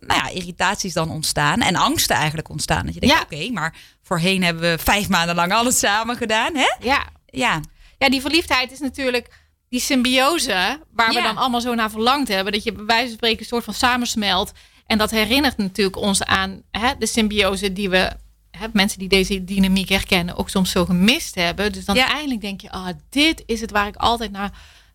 [0.06, 1.60] nou ja, irritaties dan ontstaan.
[1.60, 2.84] En angsten eigenlijk ontstaan.
[2.84, 3.22] Dat je denkt, Ja.
[3.22, 6.54] oké, maar voorheen hebben we vijf maanden lang alles samen gedaan.
[6.56, 6.74] Hè?
[6.80, 7.60] Ja, Ja,
[7.98, 9.28] ja, die verliefdheid is natuurlijk
[9.68, 12.52] die symbiose waar we dan allemaal zo naar verlangd hebben.
[12.52, 14.52] Dat je bij wijze van spreken een soort van samensmelt.
[14.86, 18.10] En dat herinnert natuurlijk ons aan hè, de symbiose die we,
[18.50, 21.72] hè, mensen die deze dynamiek herkennen, ook soms zo gemist hebben.
[21.72, 22.08] Dus dan Ja.
[22.12, 24.52] eindelijk denk je, ah, dit is het waar ik altijd naar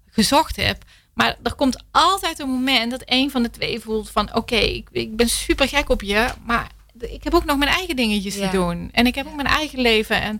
[0.09, 0.83] gezocht heb.
[1.13, 4.87] Maar er komt altijd een moment dat een van de twee voelt van, oké, ik,
[4.91, 6.67] ik ben super gek op je, maar
[6.99, 8.49] ik heb ook nog mijn eigen dingetjes Ja.
[8.49, 8.89] te doen.
[8.91, 10.21] En ik heb ook mijn eigen leven.
[10.21, 10.39] En,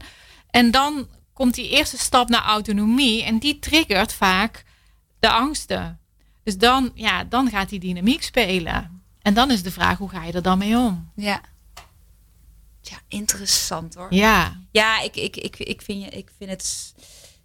[0.50, 4.64] en dan komt die eerste stap naar autonomie en die triggert vaak
[5.20, 6.00] de angsten.
[6.44, 9.04] Dus dan, ja, dan gaat die dynamiek spelen.
[9.22, 11.12] En dan is de vraag, hoe ga je er dan mee om?
[11.16, 11.42] ja.
[12.86, 14.08] Ja, interessant hoor.
[14.10, 16.94] Ja, Ja, ik, ik, ik, ik, vind, je, ik vind het.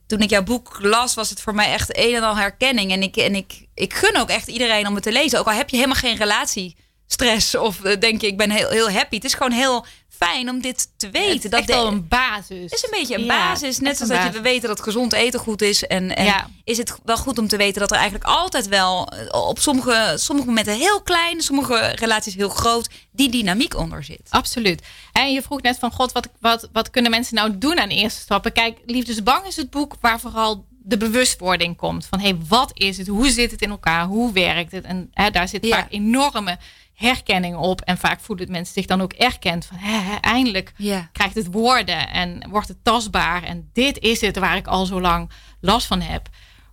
[0.06, 2.92] Toen ik jouw boek las, was het voor mij echt een en al herkenning.
[2.92, 5.38] En ik, en ik, ik gun ook echt iedereen om het te lezen.
[5.38, 8.90] Ook al heb je helemaal geen relatiestress of eh, denk je, ik ben heel, heel
[8.90, 9.14] happy.
[9.14, 9.86] Het is gewoon heel
[10.18, 11.32] fijn om dit te weten.
[11.34, 12.62] het is dat echt de- een basis.
[12.62, 13.78] het is een beetje een Ja, basis.
[13.78, 15.86] Net zoals dat je, we weten dat gezond eten goed is.
[15.86, 16.48] En, en Ja.
[16.64, 20.14] is het wel goed om te weten dat er eigenlijk altijd wel eh, op sommige,
[20.16, 24.20] sommige momenten heel klein, sommige relaties heel groot, die dynamiek onder zit.
[24.30, 24.82] Absoluut.
[25.12, 28.20] En je vroeg net van God, wat, wat, wat kunnen mensen nou doen aan eerste
[28.20, 28.52] stappen?
[28.52, 32.06] Kijk, Liefdesbang is het boek waar vooral de bewustwording komt.
[32.06, 33.06] Van hé, hey, wat is het?
[33.06, 34.04] Hoe zit het in elkaar?
[34.06, 34.84] Hoe werkt het?
[34.84, 35.76] En hè, daar zit Ja.
[35.76, 36.58] vaak enorme
[36.98, 37.80] herkenning op.
[37.80, 39.66] En vaak voelen mensen zich dan ook erkend.
[39.66, 41.08] Van hè, hè, eindelijk Ja.
[41.12, 43.42] krijgt het woorden en wordt het tastbaar.
[43.42, 45.30] En dit is het waar ik al zo lang
[45.60, 46.28] last van heb.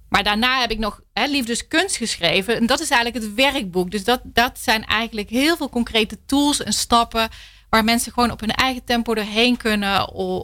[0.10, 2.56] Maar daarna heb ik nog hè, liefdeskunst geschreven.
[2.56, 3.92] En dat is eigenlijk het werkboek.
[3.92, 7.30] Dus dat, dat zijn eigenlijk heel veel concrete tools en stappen.
[7.70, 9.92] waar mensen gewoon op hun eigen tempo doorheen kunnen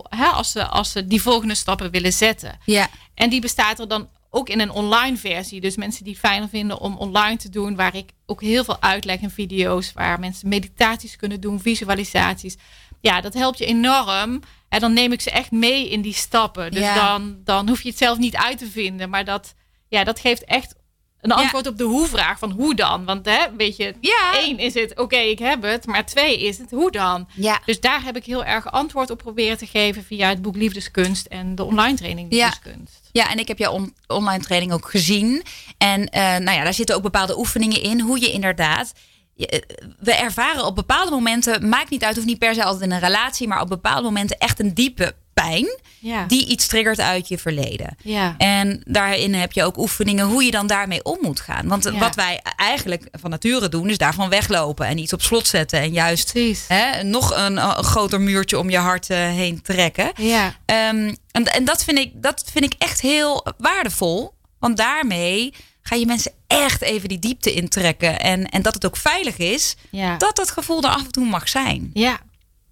[0.10, 2.60] hè, als, ze, als ze die volgende stappen willen zetten.
[2.66, 2.88] Ja.
[3.14, 5.62] En die bestaat er dan ook in een online versie.
[5.62, 9.20] Dus mensen die fijner vinden om online te doen, waar ik ook heel veel uitleg
[9.20, 12.58] in video's, waar mensen meditaties kunnen doen, visualisaties.
[13.00, 14.42] Ja, dat helpt je enorm.
[14.70, 16.72] En dan neem ik ze echt mee in die stappen.
[16.72, 19.10] Dus dan, dan hoef je het zelf niet uit te vinden.
[19.10, 19.54] Maar dat,
[19.88, 20.76] ja, dat geeft echt
[21.22, 23.06] een antwoord op de hoe-vraag van hoe dan.
[23.06, 24.32] Want hè, weet je, ja.
[24.34, 25.86] één is het oké, ik heb het.
[25.86, 27.28] Maar twee is het hoe dan.
[27.34, 27.62] Ja.
[27.66, 31.26] Dus daar heb ik heel erg antwoord op proberen te geven via het boek Liefdeskunst
[31.26, 33.10] en de online training Liefdeskunst.
[33.12, 35.44] Ja, en ik heb jouw online training ook gezien.
[35.78, 38.00] En uh, nou ja, daar zitten ook bepaalde oefeningen in.
[38.00, 38.94] Hoe je inderdaad
[39.38, 39.60] eh,
[40.00, 43.00] we ervaren op bepaalde momenten, maakt niet uit, hoeft niet per se altijd in een
[43.00, 45.80] relatie, maar op bepaalde momenten echt een diepe pijn
[46.28, 47.96] die iets triggert uit je verleden.
[48.04, 48.36] Ja.
[48.38, 51.68] En daarin heb je ook oefeningen hoe je dan daarmee om moet gaan.
[51.68, 55.80] Want wat wij eigenlijk van nature doen, is daarvan weglopen en iets op slot zetten
[55.80, 56.34] en juist
[56.68, 60.12] hè, nog een, een, groter muurtje om je hart uh, heen trekken.
[60.16, 60.46] Ja.
[60.46, 64.34] Um, en, en dat, vind ik, dat vind ik echt heel waardevol.
[64.60, 68.20] Want daarmee ga je mensen echt even die diepte intrekken.
[68.20, 70.18] En, en dat het ook veilig is, ja.
[70.18, 71.90] dat dat gevoel er af en toe mag zijn.
[71.94, 72.20] Ja.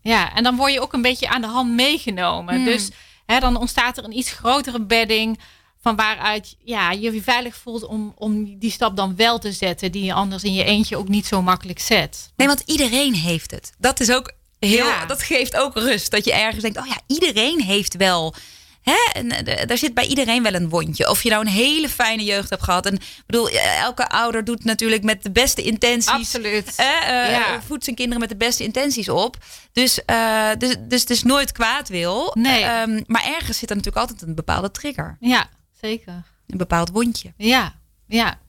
[0.01, 2.55] Ja, en dan word je ook een beetje aan de hand meegenomen.
[2.55, 2.65] Hmm.
[2.65, 2.89] Dus
[3.25, 5.39] hè, dan ontstaat er een iets grotere bedding
[5.81, 9.91] van waaruit ja, je je veilig voelt om, om die stap dan wel te zetten,
[9.91, 12.31] die je anders in je eentje ook niet zo makkelijk zet.
[12.35, 13.73] Nee, want iedereen heeft het.
[13.77, 15.05] Dat is ook heel, ja.
[15.05, 16.11] dat geeft ook rust.
[16.11, 18.33] Dat je ergens denkt, oh ja, iedereen heeft wel
[18.81, 19.11] Hè?
[19.13, 21.09] En, eh, daar zit bij iedereen wel een wondje.
[21.09, 22.85] Of je nou een hele fijne jeugd hebt gehad.
[22.85, 26.11] En bedoel, elke ouder doet natuurlijk met de beste intenties.
[26.11, 26.73] Absoluut.
[26.75, 27.31] Hè?
[27.31, 29.37] Uh, Voedt zijn kinderen met de beste intenties op.
[29.71, 32.31] Dus, uh, dus, dus het is nooit kwaad wil.
[32.33, 32.63] Nee.
[32.63, 35.17] Um, maar ergens zit er natuurlijk altijd een bepaalde trigger.
[35.19, 35.49] Ja,
[35.81, 36.23] zeker.
[36.47, 37.33] Een bepaald wondje.
[37.37, 37.73] Ja,
[38.07, 38.39] ja.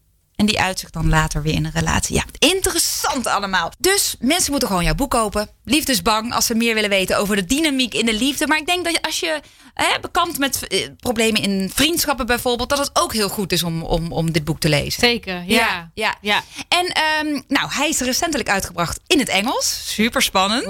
[0.41, 2.14] En die uitzicht dan later weer in een relatie.
[2.14, 3.72] Ja, interessant allemaal.
[3.78, 5.49] Dus mensen moeten gewoon jouw boek kopen.
[5.64, 8.47] Liefdesbang, als ze meer willen weten over de dynamiek in de liefde.
[8.47, 9.41] Maar ik denk dat als je
[9.74, 12.68] hè, bekend met eh, problemen in vriendschappen bijvoorbeeld...
[12.68, 15.01] dat het ook heel goed is om, om, om dit boek te lezen.
[15.01, 15.91] Zeker, ja.
[15.95, 16.43] ja, ja.
[16.68, 16.93] En
[17.26, 19.82] um, nou, hij is recentelijk uitgebracht in het Engels.
[19.84, 20.66] Super spannend.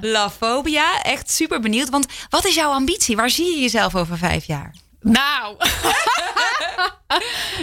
[0.00, 1.02] Love Phobia.
[1.02, 1.88] Echt super benieuwd.
[1.88, 3.16] Want wat is jouw ambitie?
[3.16, 4.74] Waar zie je jezelf over vijf jaar?
[5.00, 5.56] Nou.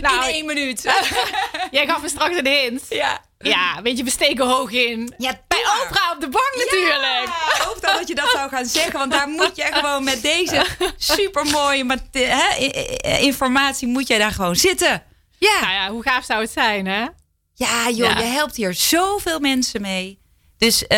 [0.02, 0.24] nou.
[0.24, 0.82] In één minuut.
[1.72, 2.84] Jij gaf me straks een hint.
[2.90, 3.24] Ja.
[3.38, 5.14] Ja, weet je, we steken hoog in.
[5.18, 7.02] Ja, bij Oprah op de bank natuurlijk.
[7.02, 7.24] Ja,
[7.56, 9.00] ik hoop dat je dat zou gaan zeggen.
[9.00, 10.66] Want daar moet je gewoon met deze
[10.98, 12.00] supermooie
[13.02, 13.88] informatie...
[13.88, 15.04] moet jij daar gewoon zitten.
[15.38, 15.60] Ja.
[15.62, 17.06] Nou ja, hoe gaaf zou het zijn, hè?
[17.54, 20.20] Ja, joh, je helpt hier zoveel mensen mee.
[20.58, 20.98] Dus uh,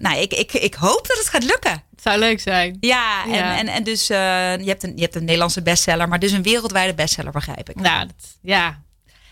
[0.00, 1.82] nou, ik, ik, ik hoop dat het gaat lukken.
[2.04, 2.76] Zou leuk zijn.
[2.80, 4.16] Ja, en, en, en dus uh,
[4.56, 7.80] je, hebt een, je hebt een Nederlandse bestseller, maar dus een wereldwijde bestseller, begrijp ik.
[7.80, 8.82] Nou, dat, ja.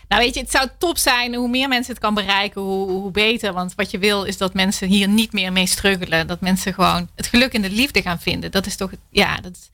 [0.07, 3.11] Nou, weet je, het zou top zijn hoe meer mensen het kan bereiken, hoe, hoe
[3.11, 3.53] beter.
[3.53, 6.27] Want wat je wil is dat mensen hier niet meer mee struggelen.
[6.27, 8.51] Dat mensen gewoon het geluk in de liefde gaan vinden.
[8.51, 9.69] Dat is toch, ja, dat is,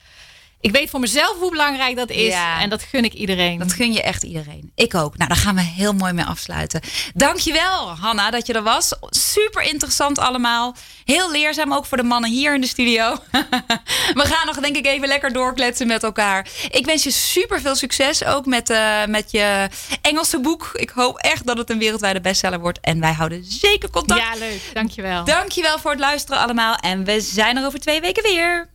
[0.61, 2.33] ik weet voor mezelf hoe belangrijk dat is.
[2.59, 3.59] En dat gun ik iedereen.
[3.59, 4.71] Dat gun je echt iedereen.
[4.75, 5.17] Ik ook.
[5.17, 6.81] Nou, daar gaan we heel mooi mee afsluiten.
[7.13, 8.93] Dankjewel, Hanna, dat je er was.
[9.09, 10.75] Super interessant allemaal.
[11.05, 13.17] Heel leerzaam ook voor de mannen hier in de studio.
[14.19, 16.47] we gaan nog, denk ik, even lekker doorkletsen met elkaar.
[16.69, 19.69] Ik wens je super veel succes ook met, uh, met je
[20.01, 20.69] Engelse boek.
[20.73, 22.79] Ik hoop echt dat het een wereldwijde bestseller wordt.
[22.81, 24.21] En wij houden zeker contact.
[24.21, 24.61] Ja, leuk.
[24.73, 25.23] Dankjewel.
[25.23, 26.75] Dankjewel voor het luisteren allemaal.
[26.75, 28.67] En we zijn er over twee weken weer.